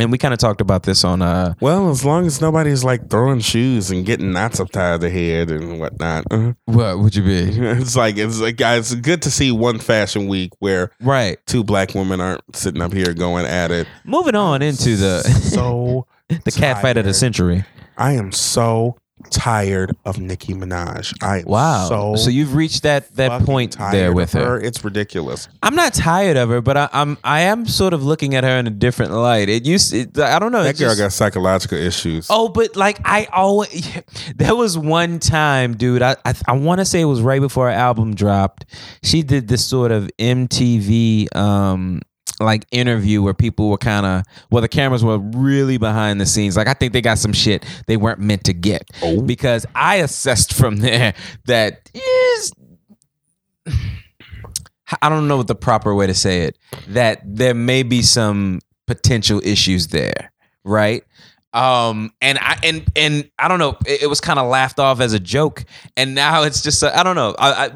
[0.00, 3.10] and we kind of talked about this on uh well, as long as nobody's like
[3.10, 6.24] throwing shoes and getting knots up tied their head and whatnot.
[6.30, 9.78] Uh, what would you be It's like it's like guys, it's good to see one
[9.78, 11.38] fashion week where right?
[11.46, 13.86] two black women aren't sitting up here going at it.
[14.04, 17.64] Moving on into the So the cat fight of the century.
[17.96, 18.96] I am so
[19.30, 21.14] tired of Nicki Minaj.
[21.22, 21.88] I am Wow.
[21.88, 24.60] So, So, you've reached that that point there with her.
[24.60, 25.48] It's ridiculous.
[25.62, 28.56] I'm not tired of her, but I, I'm I am sort of looking at her
[28.58, 29.48] in a different light.
[29.48, 30.62] It used it, I don't know.
[30.62, 32.26] That girl just- got psychological issues.
[32.30, 33.88] Oh, but like I always,
[34.36, 36.02] there was one time, dude.
[36.02, 38.64] I I, I want to say it was right before her album dropped.
[39.02, 42.00] She did this sort of MTV um
[42.40, 46.56] like interview where people were kind of well the cameras were really behind the scenes.
[46.56, 48.84] Like i think they got some shit they weren't meant to get.
[49.02, 49.20] Oh.
[49.22, 51.14] because i assessed from there
[51.46, 52.52] that is
[55.02, 58.60] i don't know what the proper way to say it that there may be some
[58.86, 60.32] potential issues there
[60.64, 61.04] right?
[61.52, 65.00] Um and i and and i don't know it, it was kind of laughed off
[65.00, 65.64] as a joke.
[65.96, 67.70] And now it's just I i don't know i i,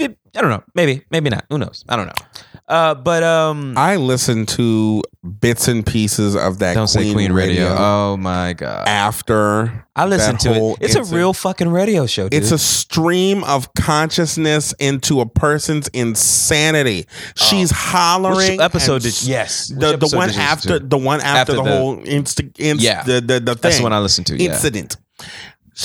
[0.00, 2.26] I don't know maybe maybe not who knows i don't know
[2.70, 5.02] uh but um I listened to
[5.40, 7.64] bits and pieces of that don't Queen, say queen radio.
[7.70, 11.10] radio, oh my god after i listened to it it's a incident.
[11.18, 12.40] real fucking radio show dude.
[12.42, 17.06] It's a stream of consciousness into a person's insanity.
[17.36, 18.50] She's hollering.
[18.50, 18.52] Oh.
[18.52, 20.88] Which episode and did s- yes The, the one did you after listen to?
[20.88, 23.02] the one after, After the, the- whole insta, inst, Yeah.
[23.02, 23.60] the, the the thing.
[23.60, 24.52] That's the one I listened to, yeah.
[24.54, 24.96] Incident.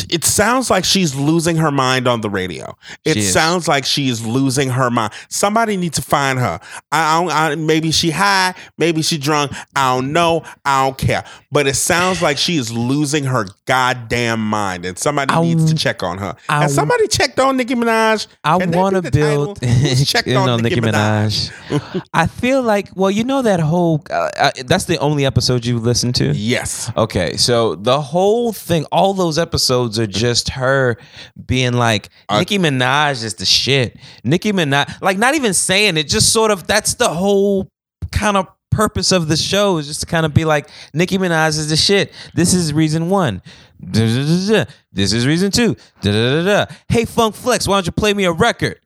[0.10, 2.76] It sounds like she's losing her mind on the radio.
[3.04, 5.14] It sounds like she is losing her mind.
[5.30, 6.60] Somebody needs to find her.
[6.92, 9.52] I, I, don't- I maybe she high, maybe she drunk.
[9.76, 10.44] I don't know.
[10.66, 11.24] I don't care.
[11.52, 15.76] But it sounds like she is losing her goddamn mind, and somebody I needs to
[15.78, 16.36] check on her.
[16.50, 18.28] I Has somebody checked on Nicki Minaj?
[18.44, 19.46] I want to be the title?
[19.56, 19.62] build.
[20.08, 22.02] Checked on know, Nicki Nicki Minaj.
[22.14, 24.04] I feel like, well, you know that whole.
[24.10, 26.32] Uh, uh, that's the only episode you listened to.
[26.34, 26.92] Yes.
[26.98, 30.98] Okay, so the whole thing, all those episodes are just her
[31.46, 33.98] being like, Nicki Minaj is the shit.
[34.24, 37.70] Nicki Minaj, like not even saying it, just sort of that's the whole
[38.12, 41.50] kind of purpose of the show is just to kind of be like, Nicki Minaj
[41.50, 42.12] is the shit.
[42.34, 43.42] This is reason one.
[43.80, 45.76] This is reason two.
[46.02, 48.80] Hey, Funk Flex, why don't you play me a record?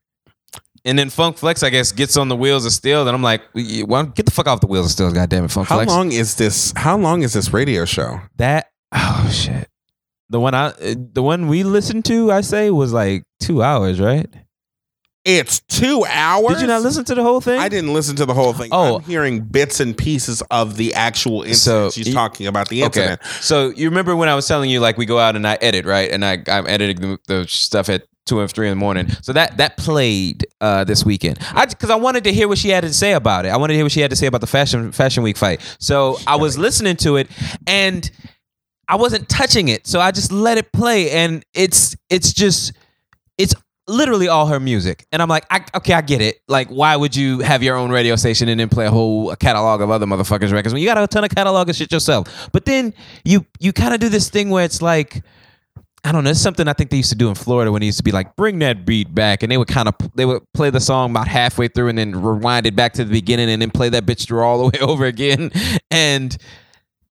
[0.86, 3.02] And then Funk Flex, I guess, gets on the wheels of steel.
[3.02, 5.68] And I'm like, well, get the fuck off the wheels of steel, goddamn it, Funk
[5.68, 5.89] How Flex.
[5.89, 6.72] long is this?
[6.76, 8.22] How long is this radio show?
[8.38, 9.68] That oh shit.
[10.30, 13.99] The one I uh, the one we listened to, I say, was like two hours,
[13.99, 14.27] right?
[15.25, 16.55] It's two hours.
[16.55, 17.59] Did you not listen to the whole thing?
[17.59, 18.69] I didn't listen to the whole thing.
[18.71, 18.97] Oh.
[18.97, 21.93] I'm hearing bits and pieces of the actual incident.
[21.93, 23.01] So, She's talking about the Okay.
[23.01, 23.21] incident.
[23.41, 25.86] So you remember when I was telling you like we go out and I edit,
[25.86, 26.09] right?
[26.09, 29.09] And I I'm editing the, the stuff at two and three in the morning.
[29.21, 31.38] So that that played uh, this weekend.
[31.53, 33.49] I because I wanted to hear what she had to say about it.
[33.49, 35.59] I wanted to hear what she had to say about the fashion fashion week fight.
[35.80, 37.27] So I was listening to it
[37.67, 38.09] and
[38.90, 39.86] I wasn't touching it.
[39.86, 42.74] So I just let it play and it's it's just
[43.38, 43.54] it's
[43.88, 45.06] literally all her music.
[45.12, 46.40] And I'm like, I, okay, I get it.
[46.48, 49.82] Like, why would you have your own radio station and then play a whole catalog
[49.82, 52.50] of other motherfuckers' records when you got a ton of catalog of shit yourself?
[52.52, 55.24] But then you you kind of do this thing where it's like.
[56.02, 56.30] I don't know.
[56.30, 58.14] It's something I think they used to do in Florida when it used to be
[58.14, 61.12] like, bring that beat back, and they would kind of they would play the song
[61.12, 64.06] about halfway through and then rewind it back to the beginning and then play that
[64.06, 65.52] bitch through all the way over again.
[65.92, 66.38] And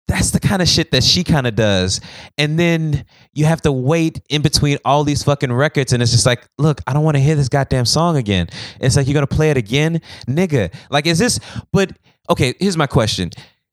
[0.09, 2.01] that's the kind of shit that she kind of does.
[2.39, 3.05] And then
[3.35, 6.81] you have to wait in between all these fucking records, and it's just like, look,
[6.87, 8.49] I don't want to hear this goddamn song again.
[8.81, 10.75] It's like you're gonna play it again, nigga.
[10.91, 11.39] Like, is this?
[11.73, 11.93] But
[12.29, 13.31] okay, here's my question.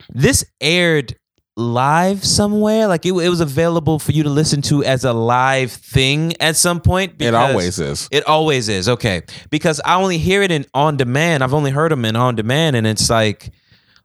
[0.09, 1.15] This aired
[1.57, 5.71] live somewhere like it, it was available for you to listen to as a live
[5.71, 8.09] thing at some point It always is.
[8.11, 11.45] it always is okay because I only hear it in on demand.
[11.45, 13.51] I've only heard them in on demand, and it's like,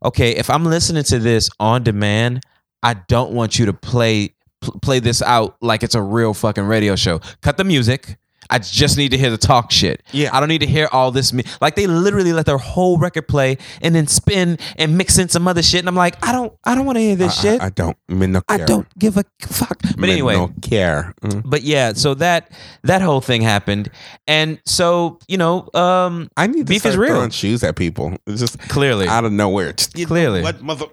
[0.05, 2.43] okay, if I'm listening to this on demand,
[2.83, 6.65] I don't want you to play pl- play this out like it's a real fucking
[6.65, 7.21] radio show.
[7.43, 8.17] Cut the music.
[8.51, 10.03] I just need to hear the talk shit.
[10.13, 10.31] Yeah.
[10.35, 11.33] I don't need to hear all this.
[11.33, 15.29] Me- like they literally let their whole record play and then spin and mix in
[15.29, 17.43] some other shit, and I'm like, I don't, I don't want to hear this I,
[17.43, 17.61] shit.
[17.63, 17.97] I, I don't.
[18.09, 19.79] Me no I don't give a fuck.
[19.83, 21.15] But Me anyway, no care.
[21.23, 21.43] Mm.
[21.45, 22.51] but yeah, so that
[22.83, 23.91] that whole thing happened,
[24.27, 27.15] and so you know, um, I need to Beef start is real.
[27.15, 28.17] throwing shoes at people.
[28.27, 29.73] It's just clearly, out of nowhere.
[29.73, 30.43] Just, Clearly.
[30.43, 30.87] what mother?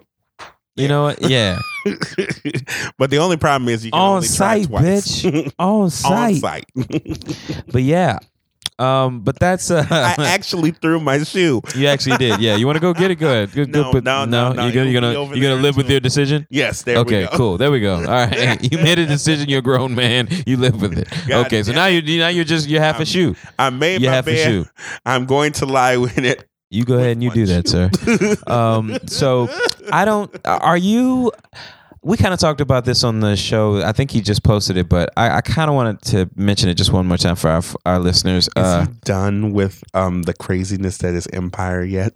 [0.76, 1.22] you know what?
[1.22, 1.58] Yeah,
[2.98, 4.84] but the only problem is you can on only try site, twice.
[5.22, 6.34] bitch, on site.
[6.34, 7.64] on site.
[7.72, 8.18] But yeah,
[8.78, 11.60] um, but that's uh, I actually threw my shoe.
[11.74, 12.40] you actually did.
[12.40, 13.16] Yeah, you want to go get it?
[13.16, 13.92] Good, good, No, good.
[13.92, 16.46] But no, no, no, You're gonna, you're gonna, you're gonna live with your decision.
[16.48, 17.36] Yes, there okay, we go.
[17.36, 17.58] cool.
[17.58, 17.96] There we go.
[17.96, 19.48] All right, you made a decision.
[19.48, 20.28] You're a grown man.
[20.46, 21.08] You live with it.
[21.26, 23.34] God okay, so now you now you're just you're half a shoe.
[23.58, 24.66] I made You my have a shoe.
[25.04, 26.48] I'm going to lie with it.
[26.70, 27.90] You go ahead and you do that, sir.
[28.52, 29.48] um, so
[29.90, 30.30] I don't.
[30.44, 31.32] Are you?
[32.02, 33.82] We kind of talked about this on the show.
[33.82, 36.74] I think he just posted it, but I, I kind of wanted to mention it
[36.74, 38.46] just one more time for our, our listeners.
[38.46, 42.12] Is Uh, he done with um the craziness that is Empire yet?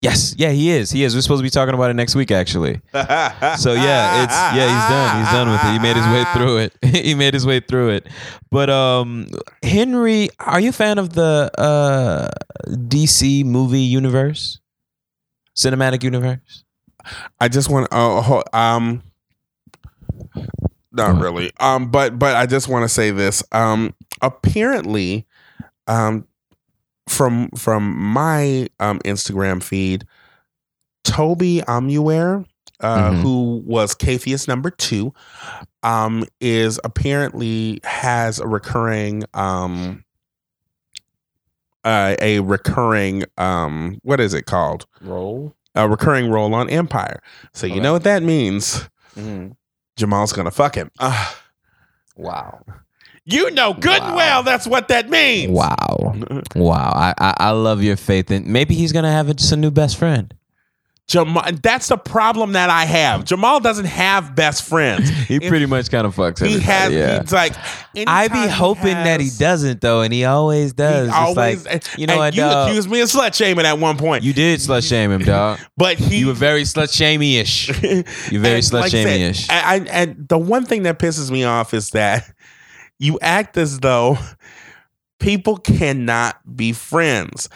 [0.00, 0.90] yes, yeah, he is.
[0.90, 1.14] He is.
[1.14, 2.80] We're supposed to be talking about it next week, actually.
[2.92, 5.18] So yeah, it's yeah, he's done.
[5.20, 5.72] He's done with it.
[5.72, 6.72] He made his way through it.
[7.06, 8.08] he made his way through it.
[8.50, 9.28] But um,
[9.62, 12.28] Henry, are you a fan of the uh
[12.68, 14.60] DC movie universe,
[15.56, 16.64] cinematic universe?
[17.40, 19.02] I just want uh, ho- um
[20.92, 21.52] not really.
[21.60, 23.42] Um but but I just want to say this.
[23.52, 25.26] Um apparently
[25.86, 26.26] um
[27.08, 30.04] from from my um Instagram feed
[31.04, 32.46] Toby Onwumere
[32.80, 33.22] uh, Mhm.
[33.22, 35.12] who was Capheus number two,
[35.84, 40.04] um, is apparently has a recurring um
[41.84, 44.86] uh, a recurring um what is it called?
[45.00, 45.54] Roll.
[45.74, 47.22] A recurring role on Empire.
[47.52, 47.80] So you Okay.
[47.82, 48.88] know what that means.
[49.16, 49.52] Mm-hmm.
[49.96, 50.90] Jamal's gonna fuck him.
[51.00, 51.36] Ah,
[52.16, 52.60] Wow.
[53.24, 55.50] you know good and well that's what that means.
[55.52, 56.14] Wow.
[56.56, 56.92] Wow.
[56.94, 59.70] I, I I love your faith, and maybe he's gonna have a, just a new
[59.70, 60.34] best friend.
[61.12, 61.44] Jamal.
[61.62, 63.24] That's the problem that I have.
[63.26, 65.10] Jamal doesn't have best friends.
[65.28, 66.48] He If pretty much kind of fucks up.
[66.48, 66.92] He has.
[66.92, 67.20] yeah.
[67.20, 67.54] He's like.
[67.94, 71.08] I be anytime hoping that he doesn't though, and he always does.
[71.08, 71.64] He It's always.
[71.66, 72.68] like, you know and what, You dog?
[72.70, 74.24] accused me of slut shaming at one point.
[74.24, 75.58] You did slut shame him, dog.
[75.76, 76.18] but he.
[76.20, 77.68] You were very slut shamey ish.
[78.32, 79.48] You very And slut like shamey ish.
[79.50, 82.24] I, I, and the one thing that pisses me off is that
[82.98, 84.16] you act as though
[85.20, 87.48] people cannot be friends.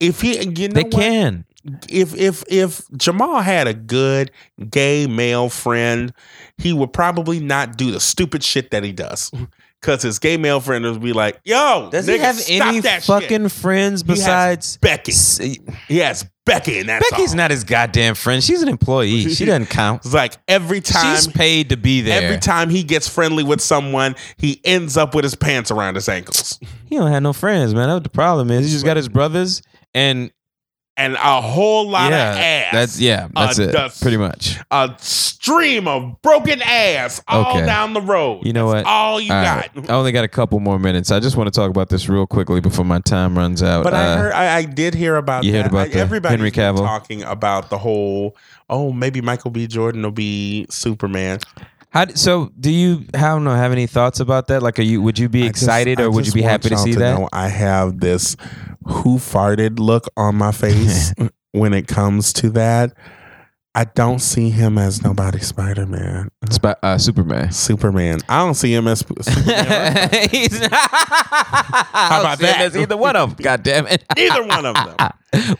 [0.00, 0.92] If he, you know, They what?
[0.92, 1.44] can.
[1.88, 4.30] If if if Jamal had a good
[4.70, 6.12] gay male friend,
[6.56, 9.30] he would probably not do the stupid shit that he does.
[9.30, 9.44] Mm-hmm.
[9.80, 13.42] Cause his gay male friend would be like, "Yo, Does nigga, he have any fucking
[13.44, 13.52] shit.
[13.52, 15.12] friends besides Becky?
[15.12, 15.38] S-
[15.86, 17.36] He has Becky, and that's Becky's all.
[17.36, 18.42] not his goddamn friend.
[18.42, 19.28] She's an employee.
[19.32, 20.04] She doesn't count.
[20.04, 22.22] It's like every time She's paid to be there.
[22.22, 26.08] Every time he gets friendly with someone, he ends up with his pants around his
[26.08, 26.58] ankles.
[26.86, 27.86] He don't have no friends, man.
[27.88, 28.66] That's what the problem is.
[28.66, 29.62] He just got his brothers
[29.94, 30.32] and
[30.98, 32.72] And a whole lot yeah, of ass.
[32.72, 33.92] that's yeah, that's Uh, it.
[34.02, 34.58] Pretty much.
[34.72, 37.64] a stream of broken ass all Okay.
[37.64, 38.44] down the road.
[38.44, 38.92] You know That's what?
[38.92, 39.56] All you All got.
[39.76, 39.90] right.
[39.90, 41.12] I only got a couple more minutes.
[41.12, 43.84] I just want to talk about this real quickly before my time runs out.
[43.84, 45.44] But I Uh, heard, I, I did hear about.
[45.44, 46.78] you heard about I, the everybody's Henry Cavill?
[46.84, 48.36] talking about the whole.
[48.68, 49.66] Oh, maybe Michael B.
[49.68, 51.38] Jordan will be Superman.
[51.90, 53.04] How, so do you?
[53.14, 53.54] I don't know.
[53.54, 54.62] Have any thoughts about that?
[54.62, 55.00] Like, are you?
[55.00, 57.18] Would you be I just- excited or would you be happy to see that?
[57.18, 58.36] know I have this
[58.88, 61.12] who farted look on my face
[61.52, 62.92] when it comes to that.
[63.74, 66.30] I don't see him as nobody Spider Man.
[66.50, 67.52] Sp- uh, Superman.
[67.52, 68.18] Superman.
[68.28, 70.08] I don't see him as Superman.
[70.32, 70.72] He's not.
[70.72, 72.74] How about that?
[72.74, 73.36] Either one of them.
[73.44, 74.02] God damn it.
[74.16, 75.10] Either one of them.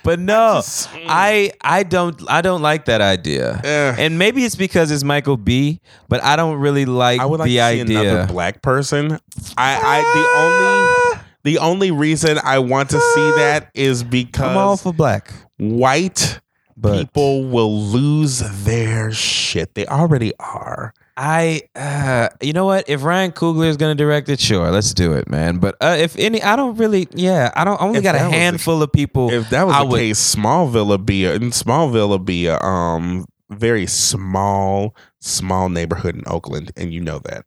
[0.02, 3.60] but no, just- I I don't I don't like that idea.
[3.62, 3.94] Eh.
[3.98, 5.80] And maybe it's because it's Michael B.
[6.08, 8.00] But I don't really like I would like the to see idea.
[8.00, 9.12] another black person.
[9.56, 14.57] I, I the only the only reason I want to see that is because I'm
[14.59, 16.40] all for black, white
[16.76, 19.74] but people will lose their shit.
[19.74, 20.92] They already are.
[21.16, 22.88] I, uh, you know what?
[22.88, 25.59] If Ryan Coogler is gonna direct it, sure, let's do it, man.
[25.59, 27.09] But uh, if any, I don't really.
[27.12, 27.80] Yeah, I don't.
[27.80, 29.30] I only If got a the- handful of people.
[29.32, 32.46] If that was I the would- case, Smallville would be a, in Smallville would be
[32.46, 37.44] a um very small small neighborhood in Oakland, and you know that.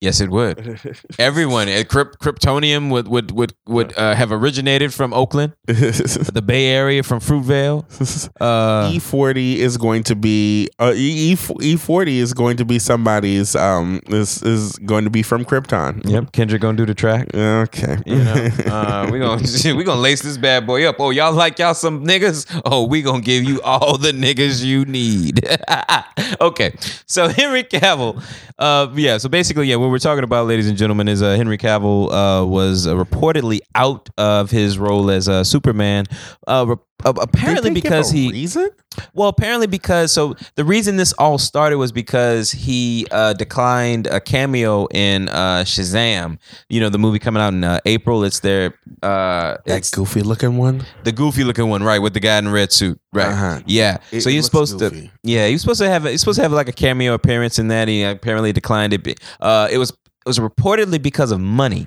[0.00, 0.58] Yes, it would.
[1.18, 6.66] Everyone, uh, Kryp- Kryptonium would would would would uh, have originated from Oakland, the Bay
[6.68, 7.84] Area from Fruitvale.
[8.40, 12.78] Uh, E forty is going to be uh, E E forty is going to be
[12.78, 16.08] somebody's um is is going to be from Krypton.
[16.08, 17.28] yep, Kendrick gonna do the track.
[17.34, 17.98] Okay.
[18.06, 18.34] You know,
[18.66, 19.42] uh, we gonna
[19.76, 20.96] we gonna lace this bad boy up.
[20.98, 22.60] Oh, y'all like y'all some niggas?
[22.64, 25.46] Oh, we gonna give you all the niggas you need.
[26.40, 26.74] okay,
[27.06, 28.22] so Henry Cavill,
[28.58, 29.18] uh, yeah.
[29.18, 32.44] So basically, yeah, what we're talking about, ladies and gentlemen, is uh, Henry Cavill uh,
[32.44, 36.06] was uh, reportedly out of his role as uh, Superman.
[36.44, 38.70] Uh, re- uh, apparently, Did they give because he reason
[39.12, 44.20] well, apparently because so the reason this all started was because he uh, declined a
[44.20, 46.38] cameo in uh, Shazam.
[46.68, 48.24] You know, the movie coming out in uh, April.
[48.24, 50.84] It's their uh, that it's goofy looking one.
[51.04, 53.28] the goofy looking one, right, with the guy in the red suit, right?
[53.28, 53.60] Uh-huh.
[53.66, 53.98] Yeah.
[54.10, 55.08] It- so he's supposed goofy.
[55.08, 57.58] to, yeah, he was supposed to have, he's supposed to have like a cameo appearance
[57.58, 57.88] in that.
[57.88, 59.20] He apparently declined it.
[59.40, 61.86] Uh, it was it was reportedly because of money.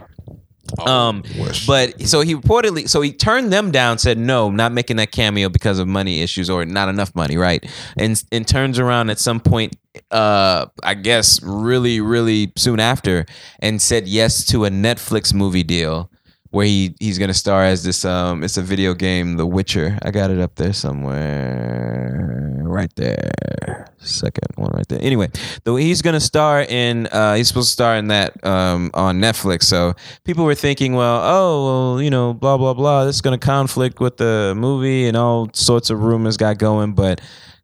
[0.79, 1.65] Um, wish.
[1.65, 5.49] but so he reportedly, so he turned them down, said no, not making that cameo
[5.49, 7.65] because of money issues or not enough money, right?
[7.97, 9.77] And and turns around at some point,
[10.11, 13.25] uh, I guess really really soon after,
[13.59, 16.09] and said yes to a Netflix movie deal
[16.51, 19.97] where he he's gonna star as this um it's a video game The Witcher.
[20.01, 23.87] I got it up there somewhere right there.
[23.97, 25.01] Second one right there.
[25.01, 25.29] Anyway,
[25.63, 29.63] though he's gonna star in uh he's supposed to star in that um on Netflix.
[29.63, 29.93] So
[30.23, 33.99] people were thinking, well, oh well, you know, blah blah blah, this is gonna conflict
[33.99, 37.21] with the movie and all sorts of rumors got going, but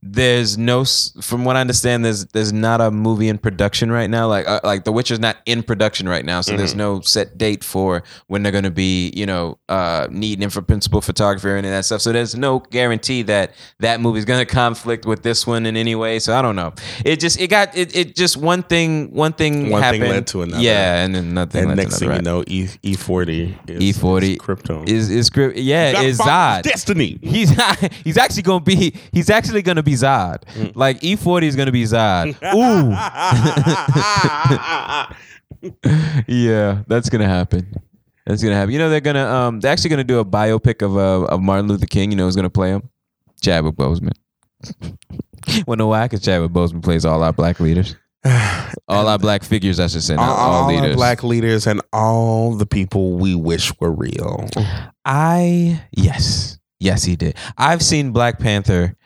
[0.07, 0.85] there's no
[1.21, 4.27] from what I understand there's there's not a movie in production right now.
[4.27, 7.63] Like uh, like The Witcher's not in production right now so there's no set date
[7.63, 11.57] for when they're going to be you know uh needing him for principal photography or
[11.57, 12.01] any of that stuff.
[12.01, 15.95] So there's no guarantee that that movie's going to conflict with this one in any
[15.95, 16.19] way.
[16.19, 16.73] So I don't know.
[17.03, 20.09] It just it got it, it just one thing one thing One thing happened.
[20.09, 20.61] led to another.
[20.63, 24.87] yeah and then nothing and next thing you know, E E forty E40 Krypton.
[24.87, 26.61] is is script yeah is Zod.
[26.61, 27.17] Destiny.
[27.23, 27.49] He's
[28.03, 30.75] he's actually gonna be he's actually gonna be Zod.
[30.75, 32.35] Like E40 is gonna be Zod.
[32.55, 32.91] Ooh,
[36.27, 37.73] yeah, that's gonna happen.
[38.25, 38.71] That's gonna happen.
[38.71, 41.67] You know they're gonna um they're actually gonna do a biopic of uh, of Martin
[41.67, 42.11] Luther King.
[42.11, 42.89] You know who's gonna play him?
[43.41, 44.13] Chadwick Boseman.
[45.67, 46.05] well, no, why?
[46.05, 47.95] Because Chadwick Boseman plays all our black leaders,
[48.87, 49.79] all our black figures.
[49.79, 53.71] I should say, all, all, all our black leaders and all the people we wish
[53.79, 54.49] were real.
[55.05, 57.35] I yes, yes, he did.
[57.57, 58.97] I've seen Black Panther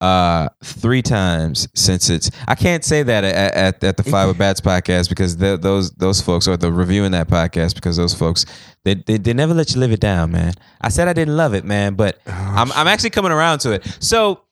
[0.00, 4.38] uh three times since it's I can't say that at, at, at the Five with
[4.44, 8.46] Bats podcast because the, those those folks are the reviewing that podcast because those folks
[8.84, 10.54] they, they they never let you live it down, man.
[10.80, 13.84] I said I didn't love it, man, but I'm I'm actually coming around to it.
[14.00, 14.42] So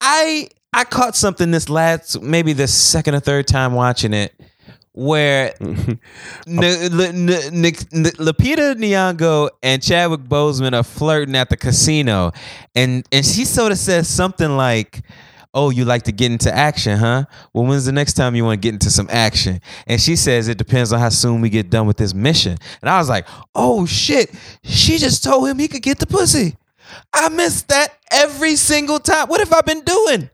[0.00, 4.34] I I caught something this last maybe the second or third time watching it
[4.96, 5.98] where N-
[6.48, 7.64] L- N- N-
[8.18, 12.32] Lupita Nyong'o and Chadwick Boseman are flirting at the casino,
[12.74, 15.02] and and she sort of says something like.
[15.58, 17.24] Oh, you like to get into action, huh?
[17.54, 19.62] Well, when's the next time you want to get into some action?
[19.86, 22.58] And she says it depends on how soon we get done with this mission.
[22.82, 24.30] And I was like, oh shit,
[24.64, 26.58] she just told him he could get the pussy.
[27.10, 29.28] I missed that every single time.
[29.28, 30.28] What have I been doing?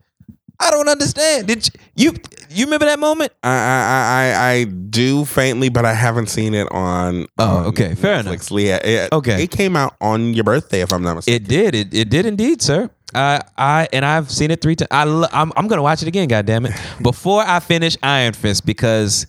[0.58, 1.46] I don't understand.
[1.46, 2.14] Did you you,
[2.50, 3.32] you remember that moment?
[3.42, 7.26] I, I I I do faintly, but I haven't seen it on.
[7.38, 7.94] Oh, on okay.
[7.94, 8.64] Fair Netflix.
[8.64, 9.42] Yeah, it, Okay.
[9.44, 11.44] It came out on your birthday, if I'm not mistaken.
[11.44, 11.74] It did.
[11.74, 12.90] It, it did indeed, sir.
[13.14, 14.88] I I and I've seen it three times.
[14.90, 16.28] I lo- I'm I'm gonna watch it again.
[16.28, 16.72] God damn it!
[17.02, 19.26] Before I finish Iron Fist because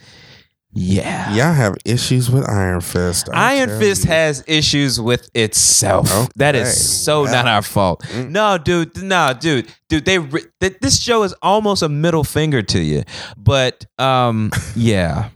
[0.76, 3.30] yeah, Y'all have issues with Iron Fist.
[3.32, 6.08] I Iron Fist has issues with itself.
[6.36, 6.72] That is Okay.
[6.72, 8.04] so not our fault.
[8.16, 9.02] No, dude.
[9.04, 9.68] No, dude.
[9.90, 13.04] Dude, they re- th- this show is almost a middle finger to you.
[13.38, 15.30] But um, yeah,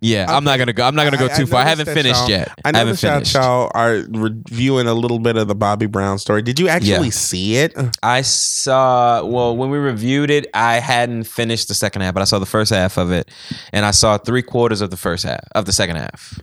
[0.00, 0.26] yeah.
[0.28, 0.84] I'm not gonna go.
[0.84, 1.60] I'm not gonna go too far.
[1.60, 2.48] I haven't finished yet.
[2.64, 3.34] I haven't that finished.
[3.34, 6.42] y'all are reviewing a little bit of the Bobby Brown story.
[6.42, 7.10] Did you actually Yeah.
[7.10, 7.74] see it?
[8.02, 12.24] I saw well when we reviewed it, I hadn't finished the second half, but I
[12.26, 13.30] saw the first half of it,
[13.72, 16.40] and I saw three quarters of the first half of the second half.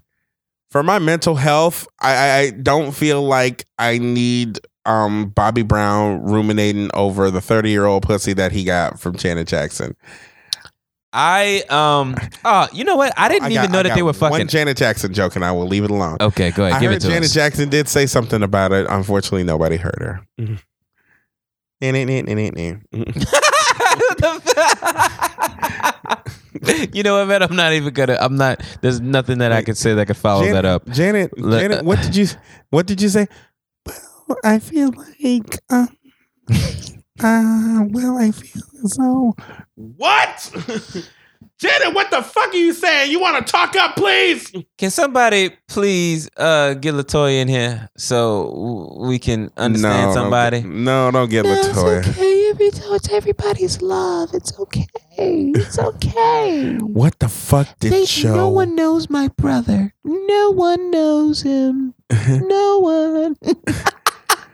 [0.71, 6.21] For my mental health, I, I- I don't feel like I need um, Bobby Brown
[6.23, 9.95] ruminating over the 30 year old pussy that he got from Janet Jackson.
[11.13, 14.13] I um oh you know what I didn't I even know I that they were
[14.13, 14.47] One fucking.
[14.47, 16.17] Janet Jackson joke, and I will leave it alone.
[16.19, 17.33] okay, go ahead, I give heard it to Janet us.
[17.33, 18.87] Jackson did say something about it.
[18.89, 20.27] Unfortunately, nobody heard her.
[20.39, 20.55] Mm-hmm.
[26.93, 27.43] you know what, man?
[27.43, 28.17] I'm not even gonna.
[28.19, 28.61] I'm not.
[28.81, 30.89] There's nothing that I could say that could follow Janet, that up.
[30.89, 32.27] Janet, Le- Janet, what did you
[32.69, 33.27] what did you say?
[34.27, 34.91] Well, I feel
[35.21, 35.87] like uh,
[37.21, 39.35] uh well, I feel so
[39.75, 40.51] What?
[41.59, 43.11] Janet, what the fuck are you saying?
[43.11, 44.51] You want to talk up, please?
[44.77, 50.61] Can somebody please uh get Latoya in here so we can understand no, somebody?
[50.61, 52.07] Don't get, no, don't get Latoya.
[52.07, 52.49] okay.
[52.49, 54.29] Every it's everybody's love.
[54.33, 54.87] It's okay.
[55.17, 56.77] It's okay.
[56.81, 58.35] What the fuck did They, Joe?
[58.35, 59.93] no one knows my brother.
[60.03, 61.93] No one knows him.
[62.29, 63.35] no one.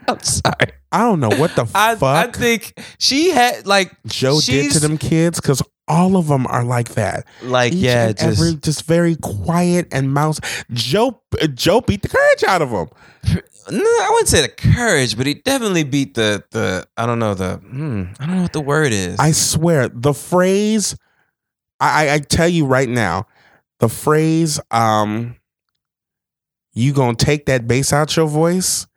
[0.09, 0.71] I'm sorry.
[0.91, 4.97] I don't know what the I, I think she had like Joe did to them
[4.97, 7.25] kids because all of them are like that.
[7.43, 10.39] like Each yeah and just every just very quiet and mouse.
[10.71, 11.21] Joe
[11.53, 12.87] Joe beat the courage out of them.
[13.71, 17.33] no, I wouldn't say the courage, but he definitely beat the the I don't know
[17.33, 19.19] the hmm, I don't know what the word is.
[19.19, 20.95] I swear, the phrase
[21.79, 23.27] I, I I tell you right now,
[23.79, 25.35] the phrase um
[26.73, 28.87] you gonna take that bass out your voice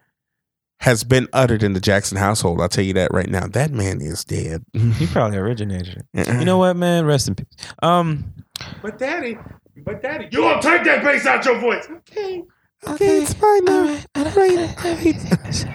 [0.82, 2.60] has been uttered in the Jackson household.
[2.60, 3.46] I'll tell you that right now.
[3.46, 4.64] That man is dead.
[4.72, 6.26] he probably originated it.
[6.28, 7.04] You know what, man?
[7.06, 7.46] Rest in peace.
[7.82, 8.34] Um,
[8.82, 9.38] But daddy,
[9.84, 11.86] but daddy, you gonna take that bass out your voice.
[11.88, 12.42] Okay.
[12.88, 13.82] Okay, it's fine now.
[14.16, 14.36] All right.
[14.36, 14.94] I don't, I
[15.36, 15.68] don't,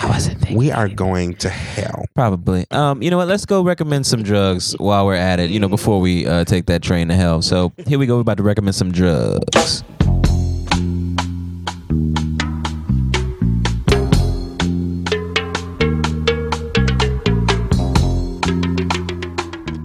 [0.00, 0.56] I wasn't thinking.
[0.58, 2.04] We are going to hell.
[2.16, 2.66] Probably.
[2.72, 3.28] Um, you know what?
[3.28, 5.50] Let's go recommend some drugs while we're at it.
[5.50, 7.42] You know, before we uh, take that train to hell.
[7.42, 8.16] So here we go.
[8.16, 9.84] We're about to recommend some drugs.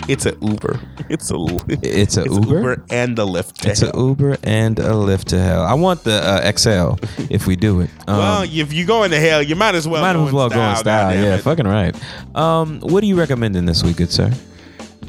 [0.07, 0.79] It's an Uber.
[1.09, 1.35] It's a
[1.69, 2.83] It's a Uber?
[2.89, 3.57] and a Lyft.
[3.61, 3.91] to It's an.
[3.97, 5.63] Uber and a lift to hell.
[5.63, 6.95] I want the uh, XL
[7.31, 7.89] if we do it.
[8.07, 10.01] Um, well, if you're going to hell, you might as well.
[10.01, 11.09] might go as well go in style.
[11.09, 11.41] goddamn Yeah, it.
[11.41, 11.95] fucking right.
[12.35, 14.31] Um, what are you recommending this week, good sir?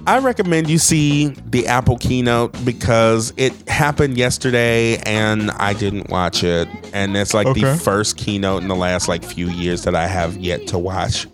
[0.06, 6.42] I recommend you see the Apple keynote because it happened yesterday and I didn't watch
[6.42, 6.66] it.
[6.94, 10.38] And it's like the first keynote in the last like few years that I have
[10.38, 11.26] yet to watch.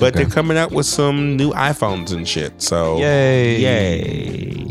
[0.00, 0.24] But Okay.
[0.24, 2.60] they're coming out with some new iPhones and shit.
[2.60, 3.60] So Yay!
[3.60, 4.66] Yay.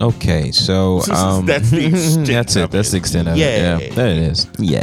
[0.00, 2.70] Okay, so um, That's the extent that's it.
[2.70, 2.92] That's it.
[2.92, 3.44] the extent of Yay.
[3.44, 3.60] it.
[3.88, 4.46] Yeah, there it is.
[4.58, 4.82] Yeah,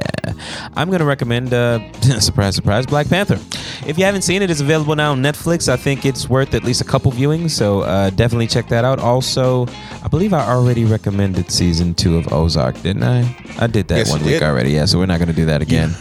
[0.75, 1.53] I'm gonna recommend.
[1.53, 1.79] Uh,
[2.19, 3.39] surprise, surprise, Black Panther.
[3.87, 5.67] If you haven't seen it, it's available now on Netflix.
[5.69, 8.99] I think it's worth at least a couple viewings, so uh, definitely check that out.
[8.99, 9.65] Also,
[10.03, 13.35] I believe I already recommended season two of Ozark, didn't I?
[13.59, 14.43] I did that Yes, one week did.
[14.43, 14.71] already.
[14.71, 15.95] Yeah, so we're not gonna do that again.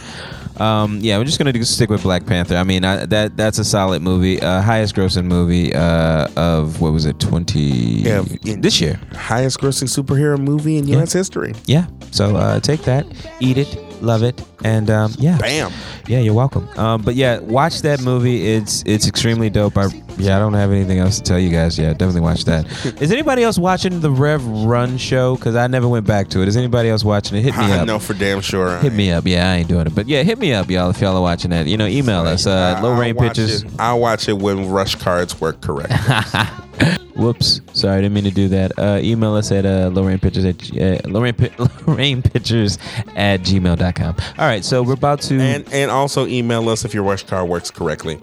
[0.59, 2.55] Um, yeah, we're just gonna do, stick with Black Panther.
[2.57, 4.41] I mean, I, that that's a solid movie.
[4.41, 7.59] Uh, highest grossing movie uh, of what was it, twenty
[8.03, 8.99] Yeah, this year?
[9.13, 11.53] highest grossing superhero movie in US history.
[11.65, 11.87] Yeah.
[12.11, 13.05] So uh, take that,
[13.39, 15.71] eat it, love it, and um, yeah, Bam.
[16.07, 16.67] yeah, you're welcome.
[16.77, 18.47] Um, but yeah, watch that movie.
[18.47, 19.77] It's it's extremely dope.
[19.77, 19.87] I
[20.19, 21.77] yeah, I don't have anything else to tell you guys.
[21.79, 22.65] Yeah, definitely watch that.
[23.01, 25.35] Is anybody else watching the Rev Run show?
[25.35, 26.47] Because I never went back to it.
[26.47, 27.41] Is anybody else watching it?
[27.43, 27.87] Hit me I up.
[27.87, 28.77] know for damn sure.
[28.79, 29.25] Hit me up.
[29.25, 29.95] Yeah, I ain't doing it.
[29.95, 31.67] But yeah, hit me up, y'all, if y'all are watching that.
[31.67, 32.45] You know, email us.
[32.47, 33.63] Uh, I- low I'll rain watch pictures.
[33.63, 35.93] it- I'll watch it when rush cards work correct.
[37.15, 37.59] Whoops.
[37.73, 38.71] Sorry, I didn't mean to do that.
[38.79, 42.21] Uh, email us at uh, low rain pictures at g- uh, low rain, pi- low
[42.21, 42.77] pictures
[43.15, 44.15] at gmail.com.
[44.37, 45.37] All right, so we're about to.
[45.37, 48.19] and and also email us if your rush card works correctly.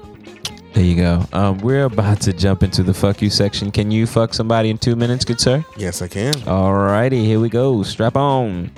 [0.77, 1.25] There you go.
[1.33, 3.71] Um, we're about to jump into the fuck you section.
[3.71, 5.65] Can you fuck somebody in two minutes, good sir?
[5.79, 6.35] Yes, I can.
[6.47, 7.83] All righty, here we go.
[7.83, 8.71] Strap on.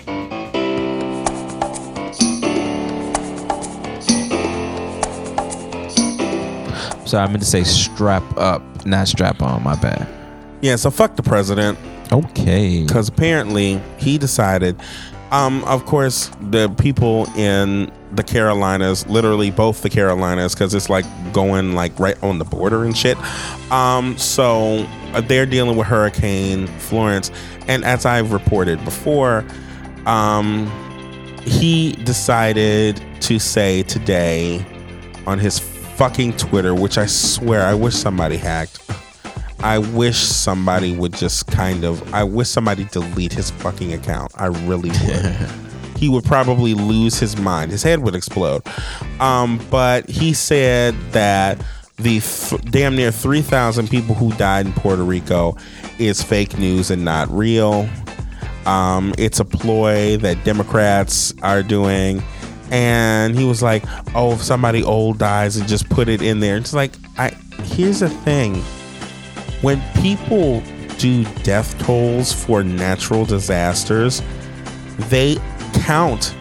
[7.06, 9.62] Sorry, I meant to say strap up, not strap on.
[9.62, 10.06] My bad.
[10.60, 11.78] Yeah, so fuck the president
[12.12, 12.82] Okay.
[12.84, 14.76] because apparently he decided.
[15.30, 21.04] Um, of course, the people in the Carolinas, literally both the Carolinas, because it's like
[21.32, 23.18] going like right on the border and shit.
[23.70, 27.30] Um, so uh, they're dealing with Hurricane Florence,
[27.66, 29.44] and as I've reported before,
[30.06, 30.70] um,
[31.44, 34.64] he decided to say today
[35.26, 38.80] on his fucking Twitter, which I swear I wish somebody hacked.
[39.60, 42.14] I wish somebody would just kind of.
[42.14, 44.32] I wish somebody delete his fucking account.
[44.36, 45.50] I really would.
[45.96, 47.72] he would probably lose his mind.
[47.72, 48.62] His head would explode.
[49.20, 51.60] Um, but he said that
[51.96, 55.56] the th- damn near 3,000 people who died in Puerto Rico
[55.98, 57.88] is fake news and not real.
[58.64, 62.22] Um, it's a ploy that Democrats are doing.
[62.70, 63.82] And he was like,
[64.14, 67.30] "Oh, if somebody old dies, and just put it in there." It's like, I
[67.62, 68.62] here's the thing:
[69.60, 70.62] when people
[70.98, 74.22] do death tolls for natural disasters,
[75.08, 75.36] they
[75.74, 76.34] count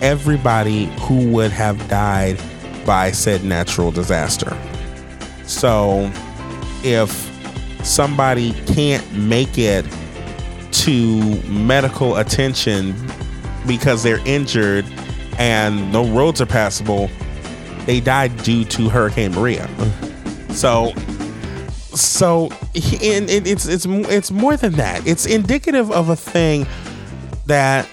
[0.00, 2.40] everybody who would have died
[2.86, 4.56] by said natural disaster.
[5.44, 6.10] So,
[6.82, 7.10] if
[7.84, 9.84] somebody can't make it
[10.72, 12.94] to medical attention
[13.66, 14.86] because they're injured
[15.38, 17.10] and no roads are passable,
[17.86, 19.68] they died due to Hurricane Maria.
[20.50, 20.92] So,
[21.94, 25.06] so and it, it's it's it's more than that.
[25.06, 26.66] It's indicative of a thing
[27.46, 27.88] that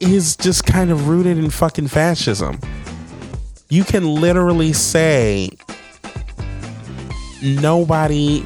[0.00, 2.60] is just kind of rooted in fucking fascism.
[3.68, 5.50] You can literally say
[7.42, 8.42] nobody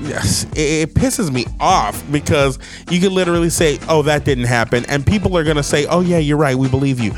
[0.56, 2.58] it pisses me off because
[2.90, 6.18] you can literally say oh that didn't happen and people are gonna say oh yeah
[6.18, 7.12] you're right we believe you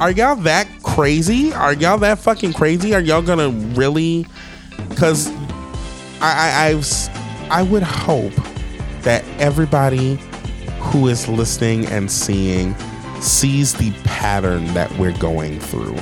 [0.00, 4.24] are y'all that crazy are y'all that fucking crazy are y'all gonna really
[4.88, 5.30] because
[6.32, 7.10] I, I s-
[7.50, 8.32] I would hope
[9.02, 10.18] that everybody
[10.80, 12.74] who is listening and seeing
[13.20, 15.96] sees the pattern that we're going through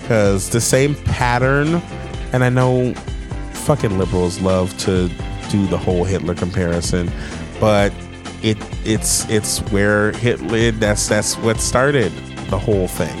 [0.00, 1.80] because the same pattern
[2.32, 2.94] and I know
[3.52, 5.08] fucking liberals love to
[5.50, 7.10] do the whole Hitler comparison,
[7.60, 7.92] but
[8.42, 12.12] it it's it's where Hitler that's that's what started
[12.50, 13.16] the whole thing.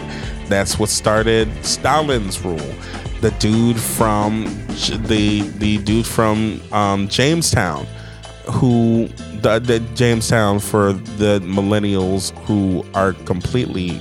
[0.48, 2.74] That's what started Stalin's rule.
[3.20, 4.44] The dude from
[5.06, 7.86] the the dude from um, Jamestown,
[8.50, 9.08] who
[9.40, 14.00] the, the Jamestown for the millennials who are completely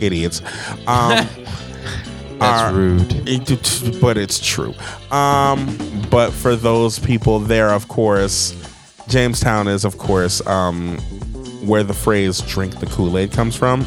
[0.00, 0.42] idiots.
[0.86, 1.26] Um,
[2.38, 3.28] That's are- rude.
[3.28, 4.74] it, but it's true.
[5.10, 5.76] Um,
[6.10, 8.54] but for those people there, of course,
[9.08, 10.98] Jamestown is, of course, um,
[11.66, 13.84] where the phrase "drink the Kool Aid" comes from,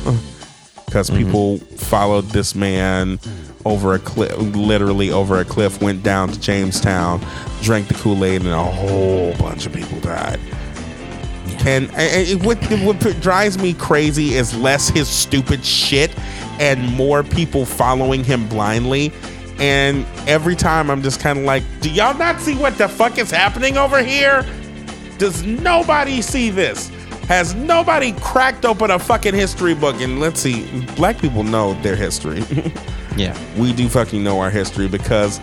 [0.86, 3.20] because people followed this man
[3.66, 7.22] over a cliff, literally over a cliff, went down to Jamestown,
[7.62, 10.40] drank the Kool Aid, and a whole bunch of people died.
[11.66, 16.14] And, and it, what, what drives me crazy is less his stupid shit
[16.60, 19.14] and more people following him blindly.
[19.60, 23.18] And every time I'm just kind of like, do y'all not see what the fuck
[23.18, 24.46] is happening over here?
[25.18, 26.92] Does nobody see this?
[27.28, 30.00] Has nobody cracked open a fucking history book?
[30.02, 30.66] And let's see,
[30.96, 32.44] black people know their history.
[33.16, 33.38] Yeah.
[33.60, 35.40] we do fucking know our history because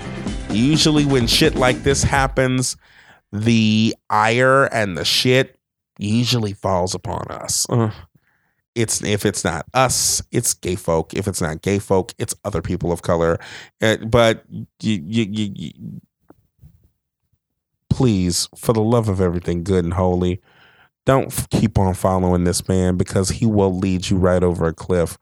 [0.50, 2.76] usually when shit like this happens,
[3.30, 5.56] the ire and the shit
[5.96, 7.70] usually falls upon us.
[7.70, 7.92] Uh,
[8.74, 11.14] It's if it's not us, it's gay folk.
[11.14, 13.38] If it's not gay folk, it's other people of color.
[13.80, 14.44] Uh, but
[14.80, 16.00] you, you, you, you,
[17.88, 20.40] please, for the love of everything good and holy,
[21.10, 25.18] don't keep on following this man because he will lead you right over a cliff.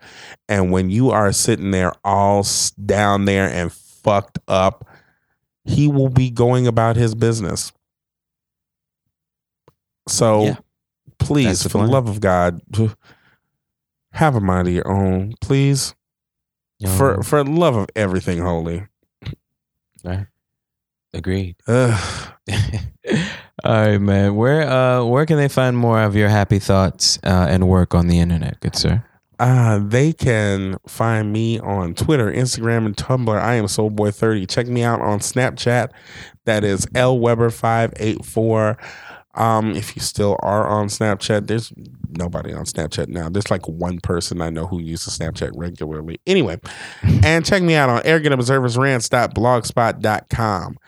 [0.46, 2.44] And when you are sitting there all
[2.84, 4.86] down there and fucked up,
[5.64, 7.72] he will be going about his business.
[10.06, 10.56] So Yeah.
[11.18, 12.60] please, for the love of God,
[14.12, 15.94] have a mind of your own, please.
[16.78, 18.86] Yo, For for the love of everything holy.
[20.04, 20.26] Right.
[21.14, 21.56] agreed.
[23.64, 24.36] All right, man.
[24.36, 28.06] Where uh where can they find more of your happy thoughts uh, and work on
[28.06, 29.02] the internet, good sir?
[29.40, 33.40] Uh, they can find me on Twitter, Instagram, and Tumblr.
[33.40, 34.48] I am Soulboy30.
[34.48, 35.90] Check me out on Snapchat.
[36.44, 38.76] That is lweber584.
[39.34, 41.72] Um, if you still are on Snapchat, there's
[42.10, 43.28] nobody on Snapchat now.
[43.28, 46.20] There's like one person I know who uses Snapchat regularly.
[46.26, 46.58] Anyway,
[47.22, 50.78] and check me out on arrogantobserversrants.blogspot.com.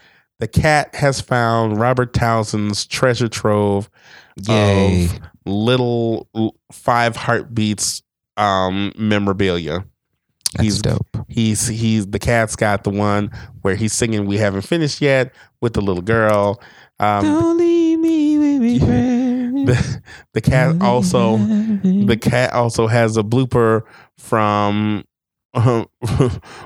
[0.41, 3.88] The cat has found Robert Townsend's treasure trove
[4.49, 5.05] Yay.
[5.07, 6.28] of little
[6.72, 8.03] five heartbeats
[8.36, 9.84] um memorabilia.
[10.55, 11.07] That's He's dope.
[11.28, 13.30] he's he's the cat's got the one
[13.62, 16.61] where he's singing "We Haven't Finished Yet" with the little girl.
[16.99, 19.68] Um, Don't leave me with me, friend.
[19.68, 23.82] the, the cat also the cat also has a blooper
[24.18, 25.05] from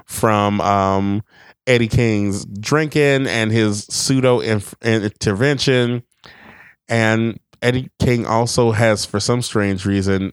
[0.07, 1.23] from um
[1.67, 6.03] Eddie King's drinking and his pseudo inf- intervention
[6.89, 10.33] and Eddie King also has for some strange reason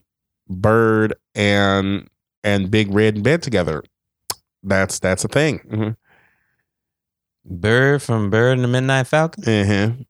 [0.49, 2.09] Bird and
[2.43, 3.83] and Big Red in bed together.
[4.63, 5.59] That's that's a thing.
[5.71, 5.95] Mhm.
[7.45, 9.43] Bird from Bird and the Midnight Falcon.
[9.43, 10.05] Mhm.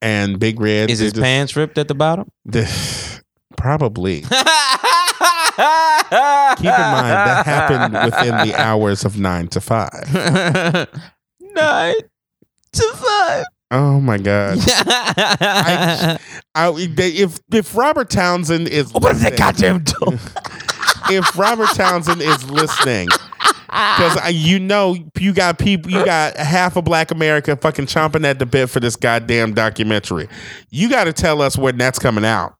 [0.00, 2.28] And Big Red Is his just- pants ripped at the bottom?
[3.56, 4.24] probably.
[6.56, 9.90] Keep in mind that happened within the hours of nine to five.
[11.54, 11.94] Nine
[12.72, 13.44] to five.
[13.70, 14.58] Oh my god!
[16.54, 20.14] I, they, if if Robert Townsend is Open that listening- goddamn door.
[21.10, 23.08] if Robert Townsend is listening,
[23.66, 28.38] because you know you got people, you got half of Black America fucking chomping at
[28.38, 30.28] the bit for this goddamn documentary.
[30.70, 32.54] You got to tell us when that's coming out.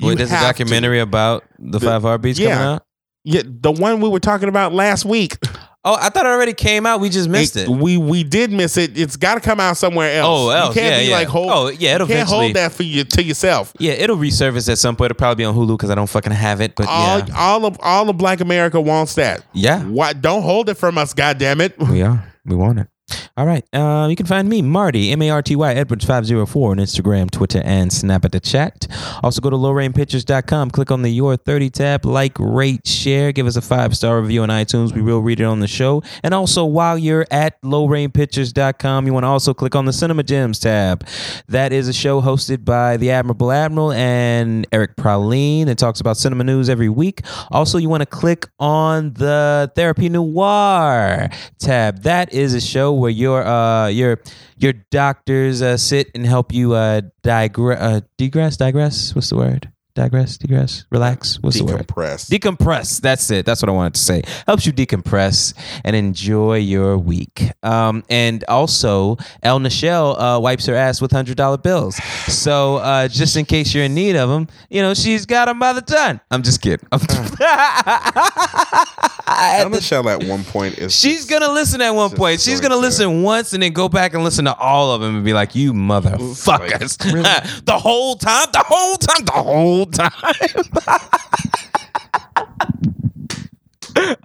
[0.00, 0.64] Wait, there's a have to.
[0.64, 2.50] documentary about the, The- five heartbeats yeah.
[2.54, 2.84] coming out?
[3.24, 5.36] Yeah, the one we were talking about last week.
[5.84, 7.00] Oh, I thought it already came out.
[7.00, 7.68] We just missed it.
[7.68, 8.96] We we did miss it.
[8.98, 10.26] It's got to come out somewhere else.
[10.28, 10.74] Oh, else.
[10.74, 11.16] You can't yeah, be yeah.
[11.16, 11.50] like hold.
[11.50, 13.72] oh, yeah, it'll you can't hold that for you to yourself.
[13.78, 15.10] Yeah, it'll resurface at some point.
[15.10, 16.74] It'll probably be on Hulu because I don't fucking have it.
[16.74, 19.44] But All yeah, all of all of Black America wants that.
[19.52, 20.14] yeah, Why?
[20.14, 21.78] Don't hold it from us, goddamn it.
[21.78, 22.32] we are.
[22.46, 22.88] We want it.
[23.36, 23.64] All right.
[23.72, 27.62] Uh, you can find me, Marty, M A R T Y Edwards504 on Instagram, Twitter,
[27.64, 28.86] and Snap at the chat.
[29.22, 33.56] Also, go to lowrainpictures.com, click on the Your 30 tab, like, rate, share, give us
[33.56, 34.92] a five star review on iTunes.
[34.92, 36.02] We will read it on the show.
[36.22, 40.58] And also, while you're at lowrainpictures.com, you want to also click on the Cinema Gems
[40.58, 41.06] tab.
[41.48, 45.68] That is a show hosted by the Admirable Admiral and Eric Praline.
[45.68, 47.22] It talks about cinema news every week.
[47.50, 52.02] Also, you want to click on the Therapy Noir tab.
[52.02, 54.20] That is a show where your uh your
[54.56, 59.14] your doctors uh, sit and help you uh digress uh, digress digress?
[59.14, 62.30] What's the word digress digress relax what's the word Decompress.
[62.30, 63.00] Decompress.
[63.00, 63.44] That's it.
[63.44, 64.22] That's what I wanted to say.
[64.46, 67.50] Helps you decompress and enjoy your week.
[67.64, 71.96] Um, and also, El Nichelle uh, wipes her ass with hundred dollar bills.
[72.28, 75.58] So uh, just in case you're in need of them, you know she's got them
[75.58, 76.20] by the ton.
[76.30, 76.86] I'm just kidding.
[79.28, 82.40] El Michelle at one point is She's gonna listen at one point.
[82.40, 85.00] She's going gonna to- listen once and then go back and listen to all of
[85.00, 86.98] them and be like, "You motherfuckers!"
[87.64, 90.12] the whole time, the whole time, the whole time.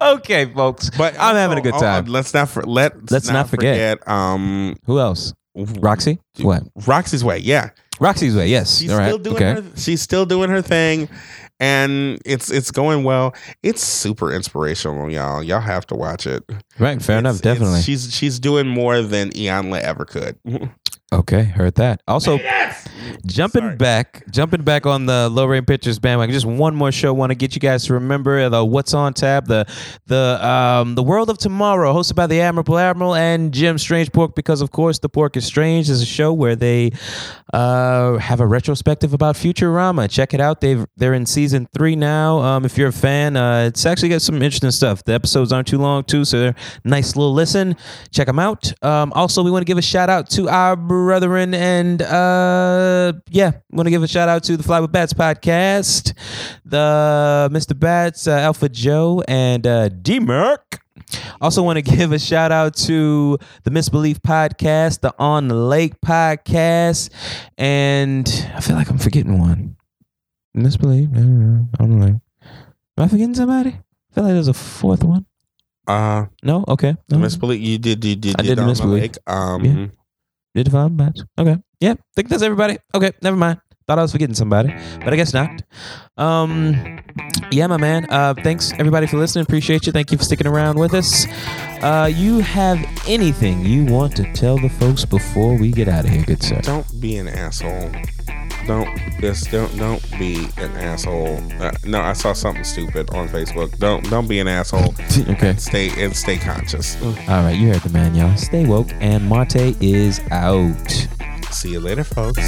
[0.00, 0.90] okay, folks.
[0.90, 2.06] But I'm having a good time.
[2.08, 4.06] oh, let's not for, let Let's not forget.
[4.08, 5.34] um Who else?
[5.56, 6.18] Roxy.
[6.40, 6.64] What?
[6.86, 7.38] Roxy's way.
[7.38, 8.48] Yeah, Roxy's way.
[8.48, 8.78] Yes.
[8.78, 9.06] she's All right.
[9.06, 9.60] still doing okay.
[9.60, 9.64] her.
[9.76, 11.08] She's still doing her thing,
[11.60, 13.34] and it's it's going well.
[13.62, 15.42] It's super inspirational, y'all.
[15.42, 16.42] Y'all have to watch it.
[16.78, 17.00] Right.
[17.02, 17.36] Fair enough.
[17.36, 17.82] It's- it's- Definitely.
[17.82, 20.38] she's she's doing more than Iyanla ever could.
[21.12, 22.02] Okay, heard that.
[22.08, 22.38] Also,
[23.26, 23.76] jumping Sorry.
[23.76, 26.32] back, jumping back on the low rain pictures bandwagon.
[26.32, 27.14] Just one more show.
[27.14, 29.64] Want to get you guys to remember the What's on Tab, the
[30.06, 34.34] the um the World of Tomorrow, hosted by the Admirable Admiral and Jim Strange Pork.
[34.34, 36.90] Because of course, the Pork is Strange is a show where they
[37.52, 40.10] uh have a retrospective about Futurama.
[40.10, 40.60] Check it out.
[40.62, 42.38] They've they're in season three now.
[42.38, 45.04] Um, if you're a fan, uh, it's actually got some interesting stuff.
[45.04, 47.76] The episodes aren't too long too, so they're nice little listen.
[48.10, 48.72] Check them out.
[48.82, 53.52] Um, also, we want to give a shout out to our brethren and uh, yeah,
[53.70, 56.14] want to give a shout out to the Fly with Bats podcast,
[56.64, 57.78] the Mr.
[57.78, 60.80] Bats, uh, Alpha Joe, and uh, D Merc.
[61.40, 66.00] Also, want to give a shout out to the Misbelief podcast, the On the Lake
[66.00, 67.10] podcast,
[67.58, 69.73] and I feel like I'm forgetting one.
[70.56, 72.14] Misbelief, I don't know, On the Lake.
[72.96, 73.70] Am I forgetting somebody?
[73.70, 75.26] I feel like there's a fourth one.
[75.86, 76.96] Uh, No, okay.
[77.10, 77.18] No.
[77.18, 77.60] misbelief.
[77.60, 78.04] You did.
[78.04, 78.36] You did.
[78.38, 79.00] I did on the Misbelief.
[79.00, 79.18] lake.
[79.26, 79.86] Um, Yeah.
[80.54, 81.24] Did the five bats.
[81.38, 81.58] Okay.
[81.80, 81.94] Yeah.
[82.14, 82.78] think that's everybody.
[82.94, 83.12] Okay.
[83.20, 83.58] Never mind.
[83.86, 84.72] Thought I was forgetting somebody,
[85.04, 85.60] but I guess not.
[86.16, 87.00] Um,
[87.52, 88.06] yeah, my man.
[88.08, 89.42] Uh, thanks everybody for listening.
[89.42, 89.92] Appreciate you.
[89.92, 91.26] Thank you for sticking around with us.
[91.82, 96.10] Uh, you have anything you want to tell the folks before we get out of
[96.10, 96.62] here, good sir?
[96.62, 97.90] Don't be an asshole.
[98.66, 98.88] Don't
[99.20, 101.40] just don't don't be an asshole.
[101.60, 103.76] Uh, no, I saw something stupid on Facebook.
[103.78, 104.94] Don't don't be an asshole.
[105.28, 105.54] okay.
[105.56, 107.00] Stay and stay conscious.
[107.02, 108.36] All right, you heard the man, y'all.
[108.36, 111.08] Stay woke, and Marty is out.
[111.50, 112.40] See you later, folks.